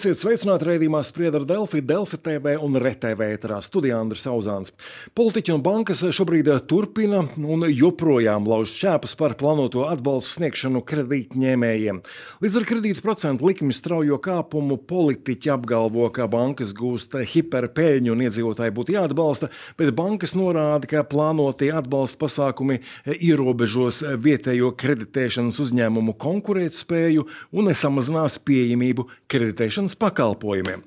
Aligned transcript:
Esiet 0.00 0.16
sveicināti 0.16 0.64
raidījumā 0.64 1.02
Sprieda 1.04 1.36
ar 1.36 1.42
Delfi, 1.44 1.82
Delfi 1.84 2.16
TV 2.24 2.54
un 2.64 2.78
RTV 2.80 3.26
ēterā 3.34 3.58
studijā 3.60 3.98
Andris 4.00 4.22
Auzāns. 4.30 4.70
Politiķi 5.12 5.52
un 5.52 5.60
bankas 5.60 6.00
šobrīd 6.16 6.48
turpina 6.70 7.18
un 7.36 7.66
joprojām 7.68 8.46
lauž 8.48 8.70
šķēpus 8.78 9.12
par 9.20 9.34
plānoto 9.36 9.82
atbalstu 9.84 10.38
sniegšanu 10.38 10.80
kredītņēmējiem. 10.88 11.98
Līdz 12.40 12.56
ar 12.56 12.66
kredītu 12.70 13.04
procentu 13.04 13.50
likmi 13.50 13.76
straujo 13.76 14.16
kāpumu 14.24 14.78
politiķi 14.88 15.52
apgalvo, 15.52 16.08
ka 16.16 16.30
bankas 16.32 16.72
gūst 16.78 17.18
hiperpēļņu 17.34 18.16
un 18.16 18.24
iedzīvotāji 18.24 18.74
būtu 18.78 18.96
jāatbalsta, 18.96 19.52
bet 19.76 19.92
bankas 20.00 20.32
norāda, 20.32 20.88
ka 20.88 21.04
plānotie 21.12 21.68
atbalsta 21.76 22.22
pasākumi 22.24 22.80
ierobežos 23.18 24.00
vietējo 24.16 24.72
kreditēšanas 24.80 25.60
uzņēmumu 25.60 26.16
konkurētspēju 26.24 27.28
un 27.52 27.68
nesamazinās 27.74 28.40
pieejamību 28.48 29.10
kredītiem 29.28 29.89
kreditēšanas 29.90 29.98
pakalpojumiem. 29.98 30.82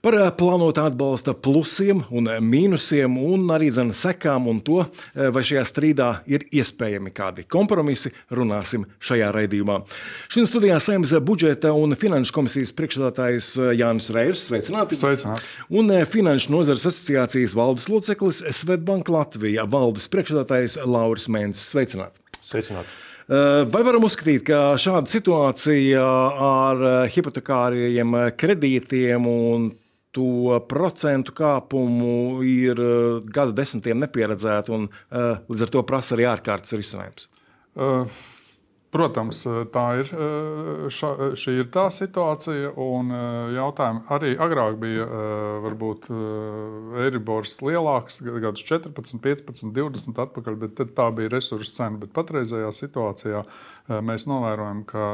Par 0.00 0.14
eh, 0.16 0.30
plānotā 0.32 0.86
atbalsta 0.88 1.34
plusiem 1.34 2.04
un 2.10 2.28
mīnusiem, 2.40 3.18
un 3.20 3.50
arī 3.52 3.70
zem 3.70 3.92
sekām 3.92 4.48
un 4.48 4.60
to, 4.60 4.86
eh, 5.14 5.30
vai 5.30 5.42
šajā 5.42 5.64
strīdā 5.68 6.22
ir 6.26 6.46
iespējami 6.50 7.12
kādi 7.12 7.44
kompromisi, 7.44 8.10
runāsim 8.30 8.86
šajā 9.00 9.30
raidījumā. 9.32 9.82
Šodien 10.28 10.48
studijā 10.48 10.80
saimnes 10.80 11.12
budžeta 11.20 11.72
un 11.72 11.94
finanšu 11.94 12.32
komisijas 12.32 12.72
priekšstādātājs 12.72 13.58
eh, 13.58 13.74
Jānis 13.76 14.10
Reirs. 14.10 14.48
Sveicināti! 14.48 14.96
Sveicināti. 14.96 15.44
Un 15.70 15.90
Finanšu 16.10 16.50
nozares 16.54 16.86
asociācijas 16.86 17.54
valdes 17.54 17.88
loceklis 17.90 18.40
Svetbank 18.56 19.08
Latvija 19.08 19.66
valdes 19.68 20.08
priekšstādātājs 20.08 20.80
Lauris 20.86 21.28
Mēnesis. 21.28 21.68
Sveicināti! 21.74 22.16
Sveicināti. 22.40 23.09
Eh, 23.30 23.62
vai 23.70 23.84
varam 23.86 24.02
uzskatīt, 24.02 24.42
ka 24.48 24.74
šāda 24.80 25.06
situācija 25.06 26.02
ar 26.42 26.80
eh, 26.82 27.12
hipotekāriem 27.14 28.16
kredītiem 28.34 29.28
un 29.30 29.68
to 30.10 30.56
procentu 30.66 31.36
kāpumu 31.38 32.42
ir 32.42 32.82
eh, 32.82 33.20
gadu 33.30 33.54
desmitiem 33.54 34.02
nepieredzēta 34.02 34.74
un 34.74 34.90
līdz 35.14 35.62
ar 35.62 35.72
to 35.76 35.84
prasa 35.86 36.16
arī 36.18 36.26
ārkārtas 36.32 36.74
risinājums? 36.74 37.30
Uh. 37.78 38.20
Protams, 38.90 39.44
tā 39.70 39.84
ir, 40.00 40.08
ša, 40.90 41.10
šī 41.38 41.52
ir 41.60 41.68
tā 41.70 41.84
situācija, 41.94 42.72
jautājumi 43.54 44.00
arī 44.10 44.32
agrāk 44.34 44.80
bija 44.82 45.04
varbūt 45.62 46.08
Eiribors 47.04 47.60
lielāks, 47.62 48.18
gadus 48.26 48.64
14, 48.66 49.20
15, 49.22 49.70
20 49.76 50.18
atpakaļ, 50.24 50.58
bet 50.64 50.82
tā 50.98 51.06
bija 51.14 51.30
resursu 51.36 51.76
cena. 51.76 52.00
Bet 52.02 52.10
patreizajā 52.18 52.72
situācijā 52.80 53.44
mēs 54.02 54.26
novērojam, 54.26 54.82
ka 54.90 55.06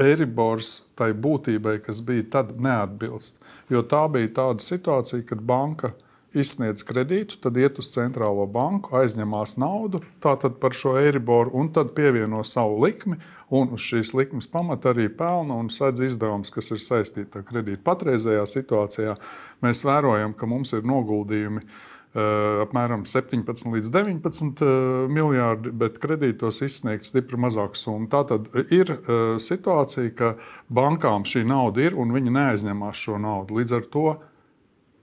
Eiribors 0.00 0.72
tai 0.96 1.12
būtībai, 1.12 1.78
kas 1.84 2.00
bija 2.04 2.24
tad, 2.38 2.56
neatbilst. 2.56 3.44
Jo 3.72 3.84
tā 3.84 4.06
bija 4.12 4.32
tāda 4.40 4.64
situācija, 4.64 5.20
kad 5.28 5.44
banka 5.44 5.92
izsniedz 6.36 6.84
kredītu, 6.86 7.38
tad 7.42 7.56
iet 7.60 7.80
uz 7.80 7.88
centrālo 7.94 8.46
banku, 8.50 8.94
aizņemās 8.98 9.56
naudu 9.60 10.02
par 10.22 10.76
šo 10.76 10.96
eiriboru 11.00 11.54
un 11.56 11.72
tad 11.72 11.94
pievieno 11.96 12.44
savu 12.44 12.78
likmi. 12.84 13.18
Un 13.54 13.70
uz 13.76 13.84
šīs 13.86 14.10
likmes 14.18 14.48
pamata 14.50 14.90
arī 14.90 15.06
pelna 15.06 15.54
un 15.54 15.68
sedz 15.70 16.02
izdevumus, 16.02 16.50
kas 16.50 16.72
ir 16.74 16.80
saistīti 16.82 17.38
ar 17.38 17.44
kredītu. 17.46 17.84
Patreizajā 17.86 18.42
situācijā 18.50 19.14
mēs 19.62 19.84
vērojam, 19.86 20.34
ka 20.34 20.48
mums 20.50 20.74
ir 20.74 20.82
noguldījumi 20.88 21.62
uh, 21.62 22.64
apmēram 22.64 23.04
17 23.06 23.70
līdz 23.76 23.92
19 23.94 24.64
uh, 24.66 25.06
miljardi, 25.12 25.70
bet 25.70 26.00
kredītos 26.02 26.58
izsniegts 26.66 27.12
stipri 27.12 27.38
mazāka 27.38 27.78
summa. 27.78 28.10
Tā 28.10 28.24
tad 28.32 28.50
ir 28.66 28.96
uh, 28.96 29.36
situācija, 29.38 30.10
ka 30.18 30.34
bankām 30.66 31.22
šī 31.28 31.46
nauda 31.46 31.86
ir 31.86 31.94
un 31.94 32.10
viņi 32.16 32.34
neaizņemās 32.34 33.04
šo 33.06 33.20
naudu. 33.22 33.60
Līdz 33.60 33.78
ar 33.78 33.86
to 33.94 34.08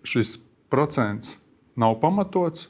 šis 0.03 0.36
procents 0.73 1.38
nav 1.79 2.00
pamatots, 2.01 2.67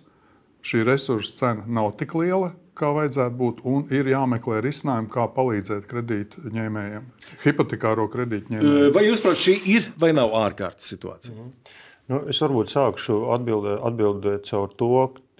šī 0.63 0.83
resursa 0.87 1.39
cena 1.39 1.65
nav 1.79 1.93
tik 1.99 2.15
liela, 2.19 2.51
kā 2.77 2.89
vajadzētu 2.95 3.37
būt, 3.37 3.63
un 3.69 3.85
ir 3.93 4.09
jāmeklē 4.09 4.59
risinājumi, 4.65 5.11
kā 5.13 5.27
palīdzēt 5.35 5.87
kredītņēmējiem, 5.91 7.07
hipotekāro 7.45 8.07
kredītņēmējiem. 8.13 8.93
Vai 8.95 9.05
jūs 9.07 9.23
prāt, 9.23 9.41
šī 9.43 9.57
ir 9.75 9.89
vai 10.01 10.13
nav 10.15 10.33
ārkārtas 10.41 10.89
situācija? 10.93 11.35
Mm 11.35 11.49
-hmm. 11.49 11.81
Nu, 12.11 12.19
es 12.27 12.41
varbūt 12.43 12.67
sākšu 12.73 13.19
atbildēt, 13.31 13.79
atbildēt 13.87 14.49
caur 14.49 14.71
to, 14.79 14.89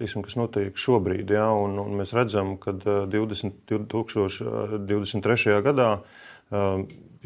tiksim, 0.00 0.22
kas 0.24 0.36
notiek 0.40 0.78
šobrīd. 0.80 1.30
Ja, 1.36 1.50
un, 1.52 1.76
un 1.78 1.98
mēs 1.98 2.14
redzam, 2.16 2.54
ka 2.58 2.72
20, 2.72 3.52
2023. 3.68 5.60
gadā 5.66 5.90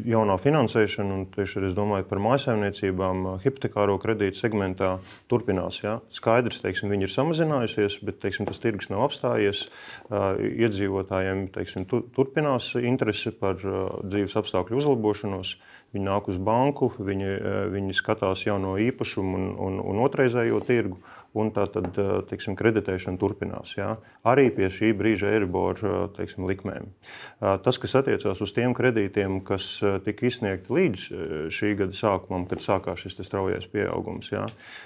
jaunā 0.05 0.35
finansēšana, 0.39 1.15
un 1.15 1.25
tieši 1.33 1.63
es 1.69 1.75
domāju 1.77 2.07
par 2.09 2.21
mājsaimniecībām, 2.23 3.25
hipotekāro 3.43 3.97
kredītu 4.01 4.39
segmentā 4.39 4.91
turpinās. 5.31 5.81
Ja? 5.83 5.97
Skaidrs, 6.13 6.61
teiksim, 6.63 6.91
viņi 6.93 7.07
ir 7.07 7.13
samazinājusies, 7.13 7.99
bet 8.05 8.21
teiksim, 8.23 8.47
tas 8.49 8.61
tirgus 8.63 8.91
nav 8.91 9.07
apstājies. 9.07 9.65
Iedzīvotājiem 10.09 11.47
teiksim, 11.55 11.87
turpinās 12.15 12.71
interese 12.79 13.33
par 13.35 13.59
dzīves 13.59 14.37
apstākļu 14.39 14.81
uzlabošanos. 14.81 15.57
Viņi 15.89 16.05
nāk 16.05 16.27
uz 16.29 16.37
banku, 16.37 16.91
viņi, 17.01 17.31
viņi 17.73 17.95
skatās 17.97 18.43
jauno 18.45 18.75
īpašumu 18.77 19.39
un, 19.39 19.47
un, 19.57 19.79
un 19.81 20.03
otrreizējo 20.05 20.61
tirgu 20.67 20.99
un 21.37 21.51
tā 21.53 21.65
tad 21.71 21.97
eh, 21.99 22.11
teiksim, 22.29 22.55
kreditēšana 22.59 23.19
turpinās. 23.21 23.73
Jā. 23.77 23.93
Arī 24.27 24.49
pie 24.55 24.69
šī 24.73 24.91
brīža 24.97 25.33
Eiribora 25.33 25.91
eh, 25.91 25.99
teiksim, 26.17 26.47
likmēm. 26.49 26.89
Eh, 26.89 27.55
tas, 27.65 27.79
kas 27.81 27.97
attiecās 28.01 28.41
uz 28.45 28.53
tiem 28.55 28.73
kredītiem, 28.77 29.39
kas 29.45 29.69
tika 30.05 30.27
izsniegti 30.29 30.73
līdz 30.73 31.05
šī 31.53 31.73
gada 31.79 31.95
sākumam, 31.95 32.47
kad 32.49 32.63
sākās 32.63 33.03
šis 33.03 33.19
straujais 33.25 33.67
pieaugums, 33.69 34.31
jā, 34.31 34.45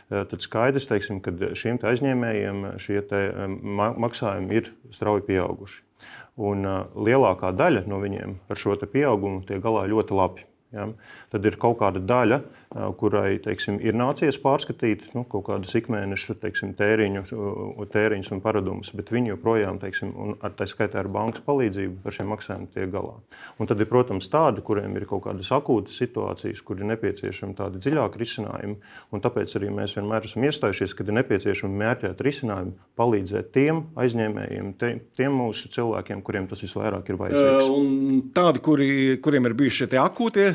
tad 0.10 0.44
skaidrs, 0.44 0.88
teiksim, 0.90 1.22
ka 1.24 1.34
šiem 1.58 1.80
aizņēmējiem 1.84 2.64
šie 2.82 3.02
maksājumi 4.04 4.60
ir 4.60 4.72
strauji 4.94 5.26
pieauguši. 5.30 5.82
Un 6.44 6.66
lielākā 6.98 7.52
daļa 7.54 7.86
no 7.90 8.00
viņiem 8.02 8.40
ar 8.50 8.60
šo 8.60 8.76
pieaugumu 8.90 9.44
tiek 9.48 9.62
galā 9.64 9.86
ļoti 9.92 10.18
labi. 10.18 10.48
Ja? 10.74 10.90
Tad 11.34 11.46
ir 11.46 11.58
kaut 11.62 11.80
kāda 11.82 12.02
daļa, 12.02 12.40
kurai 12.98 13.38
teiksim, 13.44 13.78
ir 13.86 13.94
nācies 13.98 14.40
pārskatīt 14.42 15.12
nu, 15.14 15.24
kaut 15.30 15.46
kādus 15.50 15.76
ikmēneša 15.78 16.36
teiksim, 16.42 16.74
tēriņu, 16.78 17.24
tēriņus 17.94 18.32
un 18.34 18.42
paradumus, 18.44 18.90
bet 18.98 19.12
viņi 19.14 19.34
joprojām, 19.36 19.78
teiksim, 19.82 20.14
ar 20.42 20.56
tā 20.58 20.66
skaitā 20.70 21.04
ar 21.04 21.10
bankas 21.14 21.46
palīdzību, 21.46 22.02
ar 22.02 22.16
šiem 22.16 22.32
maksājumiem 22.34 22.72
tiek 22.74 22.90
galā. 22.94 23.14
Un 23.62 23.70
tad 23.70 23.82
ir, 23.84 23.90
protams, 23.92 24.30
tādi, 24.34 24.64
kuriem 24.66 24.98
ir 24.98 25.06
kaut 25.10 25.26
kādas 25.28 25.52
akūtas 25.54 26.00
situācijas, 26.02 26.64
kur 26.66 26.82
ir 26.82 26.90
nepieciešami 26.94 27.58
tādi 27.60 27.82
dziļāki 27.84 28.24
risinājumi. 28.24 28.80
Tāpēc 29.24 29.54
arī 29.60 29.70
mēs 29.72 29.94
vienmēr 29.96 30.26
esam 30.28 30.44
iestājušies, 30.50 30.96
ka 30.98 31.06
ir 31.06 31.14
nepieciešami 31.20 31.80
mērķēti 31.80 32.28
risinājumi, 32.28 32.74
palīdzēt 33.00 33.54
tiem 33.56 33.84
aizņēmējiem, 34.00 34.74
te, 34.82 34.90
tiem 35.18 35.38
mūsu 35.38 35.70
cilvēkiem, 35.74 36.26
kuriem 36.26 36.50
tas 36.52 36.66
visvairāk 36.66 37.14
ir 37.14 37.20
vajadzīgs. 37.22 37.70
Uh, 37.70 38.20
tādi, 38.36 38.62
kuri, 38.66 38.90
kuriem 39.24 39.48
ir 39.50 39.56
bijuši 39.62 39.84
šie 39.84 40.02
akūtie 40.02 40.48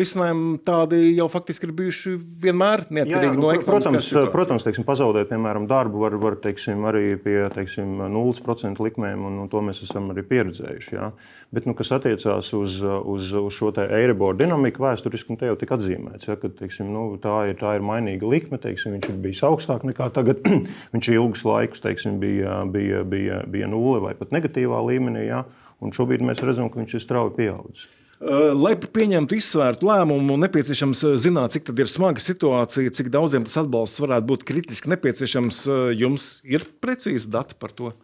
risinājumi 0.00 0.58
tādi 0.66 0.98
jau 1.14 1.26
faktiski 1.30 1.68
ir 1.68 1.74
bijuši 1.78 2.14
vienmēr 2.42 2.82
neatkarīgi 2.90 3.36
Jā, 3.36 3.38
no 3.38 3.52
ekonomikas. 3.54 4.08
Protams, 4.10 4.32
protams 4.34 4.66
teiksim, 4.66 4.86
pazaudēt, 4.88 5.28
piemēram, 5.30 5.68
darbu 5.70 6.02
var, 6.02 6.16
var 6.20 6.36
teiksim, 6.42 6.82
arī 6.90 7.14
pie 7.22 7.36
teiksim, 7.54 8.00
0% 8.10 8.82
likmēm, 8.82 9.22
un, 9.28 9.38
un 9.44 9.52
to 9.52 9.62
mēs 9.64 9.84
esam 9.86 10.10
arī 10.14 10.24
pieredzējuši. 10.26 10.96
Jā. 10.96 11.12
Bet, 11.54 11.66
nu, 11.66 11.76
kas 11.78 11.92
attiecās 11.94 12.50
uz, 12.58 12.80
uz, 12.82 13.30
uz 13.38 13.54
šo 13.54 13.70
Eiriboru 13.86 14.38
dinamiku, 14.38 14.84
vēsturiski 14.84 15.38
te 15.38 15.50
jau 15.50 15.56
tika 15.60 15.78
atzīmēts, 15.78 16.28
ja, 16.28 16.36
ka 16.40 16.50
teiksim, 16.60 16.90
nu, 16.94 17.06
tā, 17.22 17.36
ir, 17.52 17.58
tā 17.60 17.76
ir 17.78 17.86
mainīga 17.86 18.28
likme. 18.30 18.58
Teiksim, 18.60 18.96
viņš 18.96 19.08
ir 19.12 19.22
bijis 19.22 19.44
augstāk 19.46 19.86
nekā 19.88 20.10
tagad. 20.16 20.42
viņš 20.94 21.12
ilgus 21.14 21.46
laikus 21.46 21.86
teiksim, 21.86 22.18
bija, 22.22 22.60
bija, 22.70 23.04
bija, 23.06 23.40
bija 23.50 23.70
nulle 23.70 24.02
vai 24.08 24.14
pat 24.18 24.34
negatīvā 24.34 24.82
līmenī. 24.90 25.28
Ja, 25.30 25.44
un 25.80 25.94
šobrīd 25.96 26.22
mēs 26.26 26.42
redzam, 26.44 26.70
ka 26.70 26.82
viņš 26.82 26.98
ir 26.98 27.06
strauji 27.06 27.36
pieaudzis. 27.38 27.88
Eh, 28.20 28.50
lai 28.52 28.74
pieņemtu 28.76 29.38
izsvērtu 29.38 29.86
lēmumu, 29.88 30.34
nepieciešams 30.42 31.00
eh, 31.08 31.14
zināt, 31.22 31.54
cik 31.54 31.70
ir 31.72 31.88
smaga 31.88 32.20
situācija, 32.20 32.92
cik 32.92 33.08
daudziem 33.14 33.46
tas 33.48 33.56
atbalsts 33.62 34.02
varētu 34.04 34.28
būt 34.28 34.44
kritiski 34.50 34.92
nepieciešams. 34.92 35.60
Eh, 35.64 35.86
jums 36.02 36.26
ir 36.44 36.66
precīzi 36.84 37.30
dati 37.32 37.56
par 37.56 37.72
to? 37.72 37.94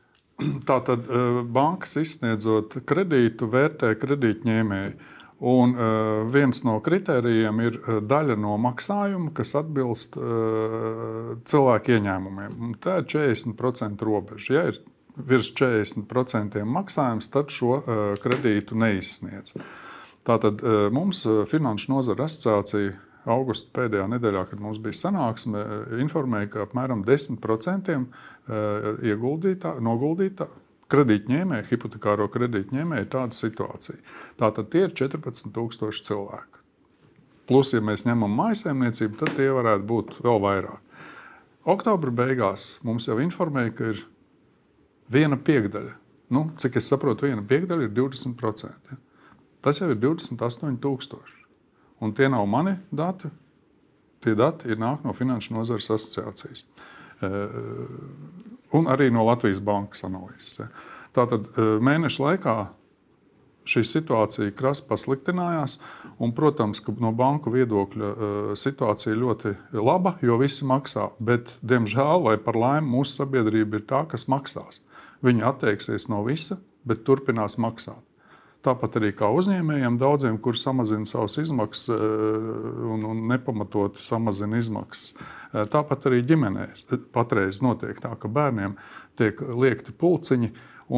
Tātad 0.70 1.04
bankas 1.52 1.98
izsniedzot 2.00 2.78
kredītu, 2.88 3.50
vērtē 3.52 3.92
kredītņēmēju. 4.00 5.12
Un 5.46 5.74
viens 6.32 6.62
no 6.64 6.78
kritērijiem 6.80 7.58
ir 7.60 7.74
daļa 8.08 8.38
no 8.40 8.54
maksājuma, 8.56 9.34
kas 9.36 9.50
atbilst 9.60 10.16
cilvēku 10.16 11.92
ieņēmumiem. 11.92 12.70
Tā 12.80 13.02
ir 13.02 13.10
40% 13.12 14.06
robeža. 14.08 14.54
Ja 14.54 14.62
ir 14.72 14.80
virs 15.28 15.52
40% 15.60 16.64
maksājums, 16.64 17.28
tad 17.36 17.52
šo 17.52 17.82
kredītu 18.24 18.80
neizsniedz. 18.80 19.52
Tātad 20.26 20.62
e, 20.62 20.76
mums 20.94 21.22
e, 21.26 21.42
Finanšu 21.46 21.92
nozara 21.92 22.26
asociācija 22.26 22.96
augusta 23.30 23.70
pēdējā 23.74 24.06
nedēļā, 24.16 24.42
kad 24.50 24.62
mums 24.62 24.80
bija 24.82 24.98
sanāksme, 24.98 25.62
e, 25.62 26.00
informēja, 26.02 26.50
ka 26.52 26.64
apmēram 26.66 27.04
10% 27.06 27.98
ieguldītā, 29.06 29.72
noguldītā 29.82 30.46
kredītņēmēji, 30.92 31.66
hipotekāro 31.72 32.28
kredītņēmēji, 32.30 33.06
ir 33.06 33.10
tāda 33.10 33.34
situācija. 33.34 33.98
Tātad 34.38 34.70
tie 34.70 34.84
ir 34.86 34.94
14,000 34.94 36.06
cilvēki. 36.06 36.62
Plus, 37.46 37.72
ja 37.74 37.82
mēs 37.82 38.04
ņemam 38.06 38.32
maisaimniecību, 38.38 39.18
tad 39.18 39.34
tie 39.38 39.48
varētu 39.54 39.86
būt 39.86 40.20
vēl 40.22 40.38
vairāk. 40.42 40.82
Oktobra 41.66 42.14
beigās 42.14 42.76
mums 42.86 43.08
jau 43.10 43.18
informēja, 43.22 43.74
ka 43.74 43.90
ir 43.94 44.04
viena 45.10 45.38
piekdaļa. 45.38 45.96
Nu, 46.34 46.48
cik 46.58 46.78
es 46.78 46.90
saprotu, 46.90 47.26
viena 47.26 47.42
piekdaļa 47.46 47.86
ir 47.86 47.92
20%. 47.94 48.70
Ja? 48.90 48.98
Tas 49.66 49.80
jau 49.82 49.88
ir 49.90 49.98
28,000. 49.98 51.18
Un 51.98 52.12
tie 52.14 52.28
nav 52.30 52.46
mani 52.46 52.76
dati. 52.94 53.26
Tie 54.22 54.36
dati 54.38 54.70
ir 54.70 54.78
nāk 54.78 55.02
no 55.02 55.10
Finanšu 55.16 55.56
nozares 55.56 55.90
asociācijas. 55.90 56.62
Un 58.76 58.86
arī 58.92 59.10
no 59.10 59.26
Latvijas 59.26 59.58
bankas 59.64 60.06
analīzes. 60.06 60.68
Tātad 61.16 61.50
mēneša 61.82 62.22
laikā 62.22 62.56
šī 63.66 63.82
situācija 63.90 64.54
krasi 64.54 64.86
pasliktinājās. 64.86 65.80
Un, 66.22 66.30
protams, 66.36 66.78
ka 66.80 66.94
no 67.02 67.10
banku 67.16 67.50
viedokļa 67.50 68.54
situācija 68.56 69.16
ir 69.16 69.22
ļoti 69.24 69.56
laba, 69.82 70.14
jo 70.22 70.38
visi 70.38 70.62
maksā. 70.68 71.10
Bet, 71.18 71.56
diemžēl, 71.66 72.22
vai 72.28 72.38
par 72.38 72.54
laimi, 72.54 72.86
mūsu 72.94 73.24
sabiedrība 73.24 73.80
ir 73.80 73.88
tā, 73.90 74.06
kas 74.06 74.28
maksās. 74.30 74.78
Viņi 75.26 75.42
atteiksies 75.50 76.06
no 76.12 76.22
visa, 76.22 76.60
bet 76.86 77.02
turpinās 77.08 77.58
maksāt. 77.58 78.04
Tāpat 78.66 78.96
arī 78.98 79.12
kā 79.14 79.28
uzņēmējiem, 79.30 79.98
daudziem, 80.00 80.38
kuriem 80.42 80.58
samazina 80.58 81.06
savas 81.06 81.36
izmaksas 81.38 81.92
eh, 81.94 82.06
un, 82.90 83.04
un 83.06 83.20
nepamatoti 83.30 84.02
samazina 84.02 84.58
izmaksas. 84.58 85.12
Eh, 85.52 85.68
tāpat 85.70 86.08
arī 86.10 86.24
ģimenēs 86.26 86.88
patreiz 87.14 87.62
notiek 87.62 88.00
tā, 88.02 88.16
ka 88.18 88.30
bērniem 88.32 88.74
tiek 89.18 89.38
liekti 89.38 89.94
pulciņi. 89.94 90.50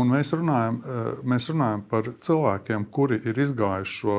Mēs 0.09 0.33
runājam, 0.37 0.81
eh, 0.81 1.11
mēs 1.29 1.51
runājam 1.53 1.85
par 1.91 2.09
cilvēkiem, 2.25 2.89
kuri 2.95 3.21
ir 3.29 3.45
izgājuši 3.45 4.01
šo 4.01 4.19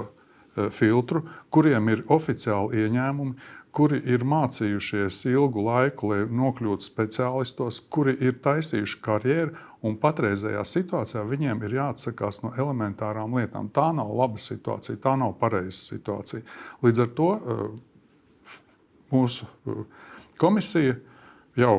filtru, 0.76 1.22
kuriem 1.54 1.88
ir 1.94 2.02
oficiāli 2.12 2.84
ieņēmumi, 2.84 3.36
kuri 3.80 4.02
ir 4.12 4.28
mācījušies 4.28 5.24
ilgu 5.32 5.64
laiku, 5.64 6.12
lai 6.12 6.26
nokļūtu 6.28 6.84
speciālistos, 6.84 7.80
kuri 7.88 8.18
ir 8.20 8.36
taisījuši 8.44 9.00
karjeru 9.06 9.56
Un 9.80 9.96
patreizējā 9.96 10.60
situācijā 10.68 11.22
viņiem 11.24 11.62
ir 11.64 11.78
jāatsakās 11.78 12.42
no 12.44 12.52
elementārām 12.60 13.38
lietām. 13.38 13.70
Tā 13.72 13.94
nav 13.96 14.12
laba 14.12 14.40
situācija, 14.42 15.00
tā 15.00 15.14
nav 15.20 15.38
pareiza 15.40 15.78
situācija. 15.78 16.44
Līdz 16.84 17.04
ar 17.06 17.14
to 17.16 17.30
eh, 17.38 17.62
mūsu 19.14 19.48
eh, 19.48 19.80
komisija 20.42 20.98
jau 21.60 21.78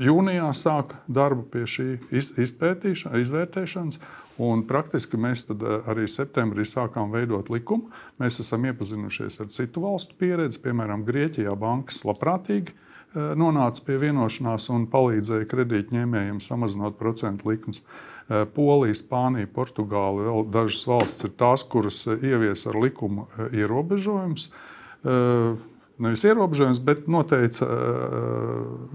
jūnijā 0.00 0.48
sāka 0.56 1.02
darbu 1.04 1.44
pie 1.52 1.66
šī 1.68 1.88
izvērtēšanas. 2.16 4.00
Un 4.40 4.62
praktiski 4.68 5.20
mēs 5.20 5.46
eh, 5.52 5.64
arī 5.90 6.06
septembrī 6.08 6.64
sākām 6.68 7.12
veidot 7.12 7.50
likumu. 7.52 7.90
Mēs 8.22 8.40
esam 8.40 8.64
iepazinušies 8.70 9.40
ar 9.42 9.50
citu 9.52 9.84
valstu 9.84 10.16
pieredzi, 10.20 10.62
piemēram, 10.64 11.04
Grieķijā 11.08 11.56
bankas 11.60 12.04
labprātīgi 12.08 12.76
Eh, 13.10 13.32
nonāca 13.34 13.82
pie 13.82 13.96
vienošanās 13.98 14.68
un 14.70 14.84
palīdzēja 14.90 15.48
kredītņēmējiem 15.50 16.36
samazinot 16.44 16.94
procentu 16.98 17.48
likmes. 17.50 17.80
Eh, 18.30 18.44
Polija, 18.54 18.94
Spānija, 18.94 19.48
Portugāla, 19.50 20.28
vēl 20.28 20.46
dažas 20.54 20.84
valsts 20.86 21.26
ir 21.26 21.32
tās, 21.34 21.64
kuras 21.66 22.04
ievies 22.06 22.62
ar 22.70 22.78
likumu 22.78 23.26
ierobežojumus. 23.50 24.50
Nevis 26.00 26.22
ierobežojums, 26.28 26.78
bet 26.84 27.06
noteica 27.08 27.66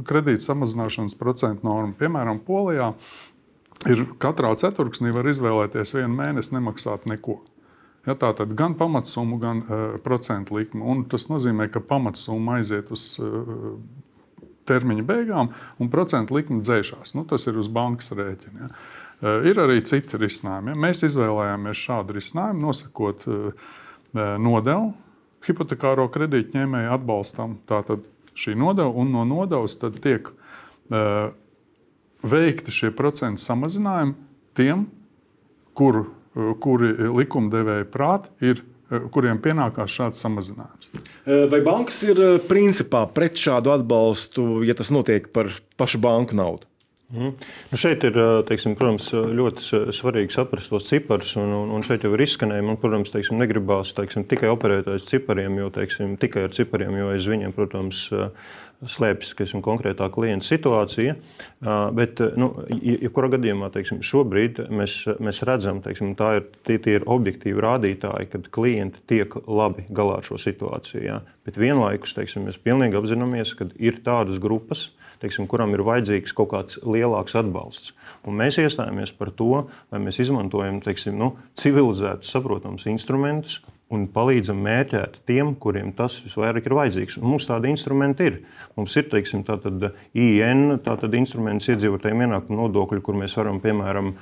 kredīta 0.06 0.41
samazināšanas 0.45 1.18
procentu 1.18 1.65
normu. 1.65 1.95
Piemēram, 1.98 2.39
Polijā 2.45 2.91
ir 3.89 4.06
katrā 4.22 4.54
ceturksnī 4.60 5.12
var 5.16 5.27
izvēlēties 5.31 5.95
vienu 5.98 6.13
mēnesi 6.16 6.56
nemaksāt 6.56 7.07
neko. 7.10 7.42
Ja, 8.06 8.13
tā 8.13 8.31
tad 8.38 8.51
gan 8.57 8.75
pamatsumma, 8.77 9.38
gan 9.42 9.63
uh, 9.66 9.86
procentu 10.04 10.60
likme. 10.60 10.83
Un 10.86 11.06
tas 11.10 11.25
nozīmē, 11.31 11.68
ka 11.74 11.81
pamatsumma 11.81 12.60
aiziet 12.60 12.92
uz 12.94 13.16
uh, 13.18 13.80
termiņa 14.69 15.06
beigām, 15.06 15.50
un 15.81 15.89
procentu 15.94 16.38
likme 16.38 16.62
dzēšās. 16.62 17.16
Nu, 17.18 17.25
tas 17.30 17.48
ir 17.50 17.57
uz 17.57 17.69
bankas 17.74 18.13
rēķina. 18.13 18.68
Ja. 18.68 18.69
Uh, 19.16 19.48
ir 19.50 19.57
arī 19.63 19.80
citi 19.88 20.19
risinājumi. 20.22 20.75
Ja. 20.75 20.81
Mēs 20.86 21.01
izvēlējāmies 21.07 21.81
šādu 21.81 22.19
risinājumu, 22.19 22.68
nosakot 22.68 23.25
uh, 23.31 23.74
nodevu 24.13 24.94
hipotekāro 25.45 26.07
kredītņēmēju 26.13 26.94
atbalstam. 26.95 27.60
Tātad 27.69 28.06
šī 28.38 28.56
nodeva 28.60 28.92
un 28.92 29.13
no 29.13 29.25
nodevas 29.27 29.77
tiek 29.80 30.30
uh, 30.30 31.33
veikti 32.25 32.74
šie 32.74 32.92
procentu 32.95 33.44
samazinājumi 33.44 34.16
tiem, 34.57 34.86
kuru, 35.77 36.07
kuri 36.63 36.94
likumdevēja 37.16 37.88
prāt 37.92 38.31
ir 38.44 38.63
kuriem 39.13 39.39
pienākās 39.42 39.92
šāds 39.92 40.22
samazinājums. 40.22 40.92
Vai 41.51 41.60
bankas 41.66 42.04
ir 42.06 42.22
principā 42.50 43.06
pret 43.12 43.39
šādu 43.42 43.74
atbalstu, 43.74 44.62
ja 44.68 44.77
tas 44.77 44.92
notiek 44.94 45.31
par 45.33 45.50
pašu 45.80 46.01
banku 46.04 46.38
naudu? 46.38 46.69
Mm. 47.13 47.36
Nu 47.69 47.77
šeit 47.77 48.01
ir 48.07 48.16
teiksim, 48.50 48.74
protams, 48.77 49.12
ļoti 49.13 49.92
svarīgi 49.94 50.33
saprast 50.33 50.72
tos 50.74 50.88
ciparus, 50.89 51.36
un, 51.38 51.51
un, 51.54 51.74
un 51.77 51.86
šeit 51.86 52.04
jau 52.04 52.10
ir 52.16 52.24
izskanējumi. 52.25 52.66
Man, 52.72 52.80
protams, 52.81 53.12
teiksim, 53.13 53.38
negribās 53.42 53.94
teiksim, 53.98 54.25
tikai 54.30 54.50
operēt 54.50 54.89
ar 54.89 55.04
cipariem, 55.04 55.60
jo 55.62 55.69
teiksim, 55.75 56.16
tikai 56.22 56.48
ar 56.48 56.56
cipariem, 56.57 56.98
jo 56.98 57.12
aiz 57.13 57.30
viņiem, 57.30 57.54
protams, 57.56 58.07
slēpjas 58.83 59.33
teiksim, 59.39 59.62
konkrētā 59.66 60.07
klienta 60.13 60.48
situācija. 60.48 61.16
Bet, 61.95 62.22
nu, 62.39 62.51
jebkurā 62.75 63.31
gadījumā, 63.36 63.72
teiksim, 63.74 64.01
šobrīd 64.06 64.66
mēs, 64.74 64.98
mēs 65.24 65.42
redzam, 65.48 65.81
teiksim, 65.86 66.13
tā 66.19 66.36
ir, 66.39 66.50
tie, 66.68 66.77
tie 66.83 66.98
ir 67.00 67.07
objektīvi 67.10 67.63
rādītāji, 67.66 68.30
kad 68.33 68.51
klienti 68.56 69.01
tiek 69.10 69.38
labi 69.48 69.88
galā 69.95 70.19
ar 70.19 70.27
šo 70.27 70.39
situāciju. 70.42 71.04
Jā. 71.06 71.22
Bet 71.48 71.60
vienlaikus 71.62 72.16
teiksim, 72.18 72.48
mēs 72.50 72.60
pilnīgi 72.62 73.00
apzināmies, 73.00 73.56
ka 73.57 73.69
ir 73.80 74.01
tādas 74.06 74.42
grupas, 74.44 74.89
teiksim, 75.22 75.48
kuram 75.50 75.74
ir 75.75 75.86
vajadzīgs 75.86 76.36
kaut 76.36 76.51
kāds 76.51 76.81
lielāks 76.83 77.38
atbalsts. 77.39 77.94
Un 78.25 78.38
mēs 78.39 78.60
iestājāmies 78.62 79.13
par 79.16 79.31
to, 79.38 79.66
lai 79.94 80.01
mēs 80.01 80.19
izmantojam 80.24 80.81
teiksim, 80.83 81.18
nu, 81.22 81.36
civilizētus, 81.62 82.33
saprotamus 82.33 82.88
instrumentus, 82.92 83.62
un 83.93 84.07
palīdzam 84.09 84.57
mērķēt 84.65 85.19
tiem, 85.29 85.51
kuriem 85.61 85.91
tas 85.97 86.17
visvairāk 86.23 86.65
ir 86.65 86.75
vajadzīgs. 86.77 87.17
Un 87.21 87.29
mums 87.36 87.45
tādi 87.45 87.69
instrumenti 87.69 88.29
ir. 88.31 88.39
Mums 88.79 88.95
ir 88.98 89.05
teiksim, 89.12 89.43
tātad, 89.45 89.91
IN 90.17 90.79
tātad 90.86 91.13
instruments 91.17 91.69
iedzīvotājiem 91.69 92.25
ienākumu 92.25 92.63
nodokļu, 92.63 93.03
kur 93.05 93.19
mēs 93.19 93.38
varam 93.38 93.62
piemēram, 93.63 94.13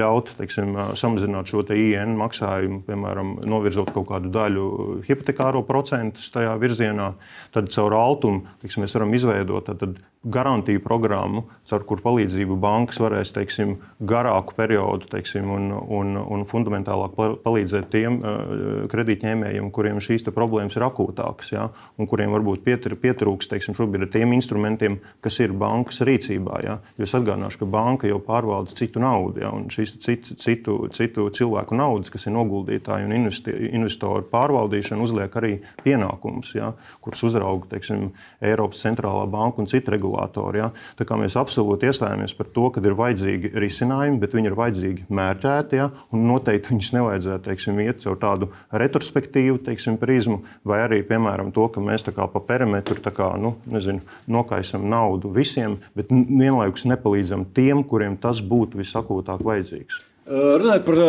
ļaut 0.00 0.34
teiksim, 0.40 0.74
samazināt 0.98 1.50
šo 1.50 1.62
te 1.68 1.78
IN 1.78 2.16
maksājumu, 2.18 2.82
piemēram, 2.88 3.36
novirzot 3.46 3.92
kaut 3.94 4.08
kādu 4.10 4.32
daļu 4.34 4.66
hipotekāro 5.06 5.62
procentu 5.68 6.26
tajā 6.34 6.56
virzienā. 6.60 7.12
Tad 7.54 7.70
caur 7.74 7.94
altumu 8.00 8.48
teiksim, 8.64 8.82
mēs 8.82 8.98
varam 8.98 9.14
izveidot 9.14 9.70
tātad, 9.70 10.02
garantiju 10.24 10.80
programmu, 10.80 11.44
ar 11.74 11.82
kur 11.84 12.00
palīdzību 12.04 12.56
bankas 12.60 13.00
varēs 13.02 13.34
teiksim, 13.36 13.74
garāku 14.00 14.54
periodu 14.56 15.08
teiksim, 15.12 15.50
un, 15.52 15.68
un, 15.74 16.14
un 16.16 16.44
fundamentālāk 16.48 17.16
palīdzēt 17.44 17.90
tiem 17.92 18.20
uh, 18.22 18.86
kredītņēmējiem, 19.14 19.70
kuriem 19.72 20.00
šīs 20.02 20.26
problēmas 20.34 20.76
ir 20.76 20.84
akūtākas, 20.86 21.52
ja, 21.52 21.68
un 21.98 22.08
kuriem 22.08 22.32
varbūt 22.34 22.64
pietur, 22.64 22.96
pietrūks 22.98 23.48
teiksim, 23.48 23.74
šobrīd 23.74 24.06
ar 24.06 24.10
tiem 24.12 24.32
instrumentiem, 24.34 24.98
kas 25.22 25.38
ir 25.40 25.52
bankas 25.52 26.00
rīcībā. 26.04 26.60
Ja. 26.64 26.78
Jo 26.98 27.06
es 27.06 27.14
atgādināšu, 27.14 27.60
ka 27.62 27.68
banka 27.70 28.08
jau 28.08 28.20
pārvalda 28.24 28.74
citu 28.74 29.02
naudu, 29.02 29.40
ja, 29.44 29.52
un 29.54 29.68
šīs 29.72 29.96
citu, 30.02 30.36
citu, 30.40 30.78
citu 30.94 31.28
cilvēku 31.34 31.76
naudas, 31.76 32.10
kas 32.10 32.26
ir 32.26 32.34
noguldītāji 32.34 33.06
un 33.06 33.14
investoru 33.14 34.24
pārvaldīšana, 34.30 35.02
uzliek 35.04 35.38
arī 35.38 35.54
pienākumus, 35.84 36.54
ja, 36.56 36.72
kurus 37.04 37.24
uzrauga 37.28 37.74
teiksim, 37.74 38.10
Eiropas 38.44 38.82
centrālā 38.84 39.26
banka 39.30 39.62
un 39.62 39.70
citi 39.70 39.92
regulātori. 39.94 40.62
Ja. 40.62 40.70
Tā 40.98 41.06
kā 41.08 41.18
mēs 41.20 41.38
absolūti 41.38 41.88
iestājāmies 41.90 42.34
par 42.36 42.50
to, 42.54 42.68
ka 42.74 42.82
ir 42.84 42.96
vajadzīgi 42.98 43.54
risinājumi, 43.62 44.20
bet 44.22 44.34
viņi 44.36 44.50
ir 44.50 44.58
vajadzīgi 44.58 45.06
mērķēti, 45.14 45.80
ja, 45.80 45.90
un 46.14 46.26
noteikti 46.28 46.72
viņus 46.72 46.92
nevajadzētu 46.98 47.48
teiksim, 47.48 47.80
iet 47.84 48.02
caur 48.04 48.18
tādu 48.20 48.50
retoriku 48.72 48.93
retrospektīvu 48.94 49.58
teiksim, 49.66 49.98
prizmu, 49.98 50.42
vai 50.64 50.84
arī 50.84 51.02
piemēram, 51.06 51.50
to, 51.52 51.66
ka 51.68 51.82
mēs 51.82 52.06
pa 52.06 52.40
perimetru 52.40 53.00
kā, 53.02 53.34
nu, 53.40 53.56
nezinu, 53.66 54.00
nokaisam 54.30 54.88
naudu 54.88 55.30
visiem, 55.34 55.78
bet 55.94 56.10
vienlaikus 56.10 56.86
nepalīdzam 56.86 57.44
tiem, 57.54 57.82
kuriem 57.82 58.16
tas 58.16 58.40
būtu 58.40 58.78
visakūtāk 58.78 59.42
vajadzīgs. 59.42 60.13
Runājot 60.24 60.84
par 60.86 61.00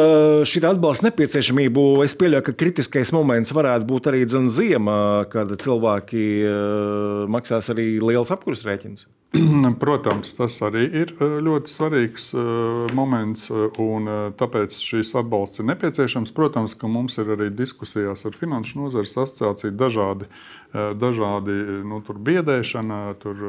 šī 0.43 0.59
atbalsta 0.67 1.05
nepieciešamību, 1.07 1.83
es 2.03 2.17
pieļauju, 2.19 2.43
ka 2.49 2.53
kritiskais 2.59 3.13
moments 3.15 3.53
varētu 3.55 3.87
būt 3.87 4.09
arī 4.11 4.25
ziemā, 4.27 4.97
kad 5.31 5.53
cilvēki 5.55 6.23
maksās 7.31 7.71
arī 7.71 7.93
liels 8.03 8.33
apkurss 8.35 8.67
rēķins. 8.67 9.07
Protams, 9.83 10.33
tas 10.35 10.57
arī 10.67 10.83
ir 11.03 11.13
ļoti 11.19 11.71
svarīgs 11.71 12.33
moments, 12.95 13.47
un 13.79 14.11
tāpēc 14.35 14.75
šīs 14.83 15.15
atbalsts 15.21 15.63
ir 15.63 15.69
nepieciešams. 15.71 16.35
Protams, 16.35 16.75
ka 16.75 16.91
mums 16.91 17.15
ir 17.21 17.31
arī 17.37 17.49
diskusijās 17.55 18.27
ar 18.27 18.35
Finanšu 18.35 18.83
nozares 18.83 19.15
asociāciju 19.15 19.75
dažādi 19.79 20.27
dažādi 20.75 21.55
nu, 21.87 21.99
biedēšana 22.01 22.99
tur, 23.21 23.43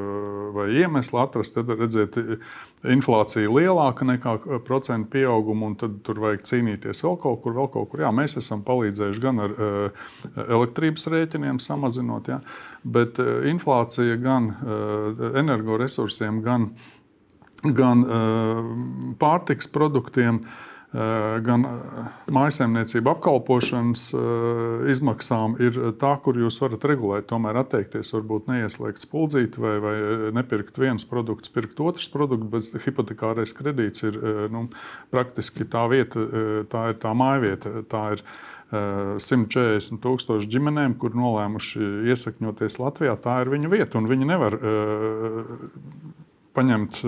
vai 0.55 0.67
iemesli 0.81 1.21
atrast. 1.21 1.57
Tad 1.57 1.73
redzēt, 1.81 2.19
inflācija 2.87 3.51
lielāka 3.51 4.07
nekā 4.07 4.61
procentu 4.67 5.11
pieauguma, 5.17 5.71
un 5.71 5.79
tad 5.81 5.99
tur 6.07 6.21
vajag 6.23 6.45
cīnīties 6.51 7.03
vēl 7.07 7.19
kaut 7.23 7.43
kur. 7.45 7.57
Vēl 7.57 7.71
kaut 7.75 7.91
kur. 7.93 8.05
Jā, 8.05 8.13
mēs 8.15 8.39
esam 8.41 8.63
palīdzējuši 8.67 9.25
gan 9.25 9.43
ar 9.47 9.57
elektrības 10.47 11.09
rēķiniem 11.13 11.59
samazinot, 11.63 12.31
jā, 12.31 12.41
bet 12.85 13.19
inflācija 13.51 14.21
gan 14.23 14.53
energoresursiem, 15.43 16.41
gan, 16.47 16.71
gan 17.65 18.07
pārtiks 19.21 19.71
produktiem. 19.73 20.43
Eh, 20.45 20.66
gan 20.95 21.65
eh, 21.67 22.11
mājsaimniecību 22.33 23.11
apkalpošanas 23.11 24.05
eh, 24.15 24.91
izmaksām 24.93 25.57
ir 25.63 25.79
tā, 26.01 26.13
kur 26.23 26.39
jūs 26.39 26.61
varat 26.63 26.85
regulēt, 26.87 27.27
tomēr 27.33 27.59
atteikties, 27.65 28.13
varbūt 28.15 28.47
neieslēgt 28.53 29.03
spuldzīti 29.03 29.63
vai, 29.63 29.75
vai 29.83 29.95
nepirkt 30.37 30.79
viens 30.79 31.07
produkts, 31.09 31.51
pirkt 31.53 31.81
otrs 31.83 32.09
produkts, 32.13 32.71
bet 32.73 32.87
hipotekārais 32.87 33.55
kredīts 33.57 34.07
ir 34.07 34.19
nu, 34.53 34.69
praktiski 35.11 35.67
tā 35.69 35.87
vieta, 35.91 36.23
tā 36.71 36.91
ir 36.93 37.01
tā 37.03 37.15
mājvieta. 37.17 37.83
Tā 37.91 38.03
ir 38.17 38.23
140 38.67 40.01
tūkstoši 40.03 40.49
ģimenēm, 40.51 40.97
kur 40.99 41.15
nolēmuši 41.15 41.87
iesakņoties 42.11 42.81
Latvijā. 42.83 43.15
Tā 43.23 43.37
ir 43.45 43.53
viņu 43.53 43.71
vieta, 43.71 44.03
viņi 44.03 44.27
nevar 44.27 44.57
paņemt 46.57 47.03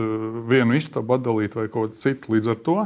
vienu 0.51 0.79
istabu, 0.79 1.17
atdalīt 1.17 1.57
vai 1.59 1.67
kaut 1.67 1.97
ko 1.97 1.99
citu. 1.99 2.37
Līdz 2.37 2.53
ar 2.53 2.61
to 2.63 2.77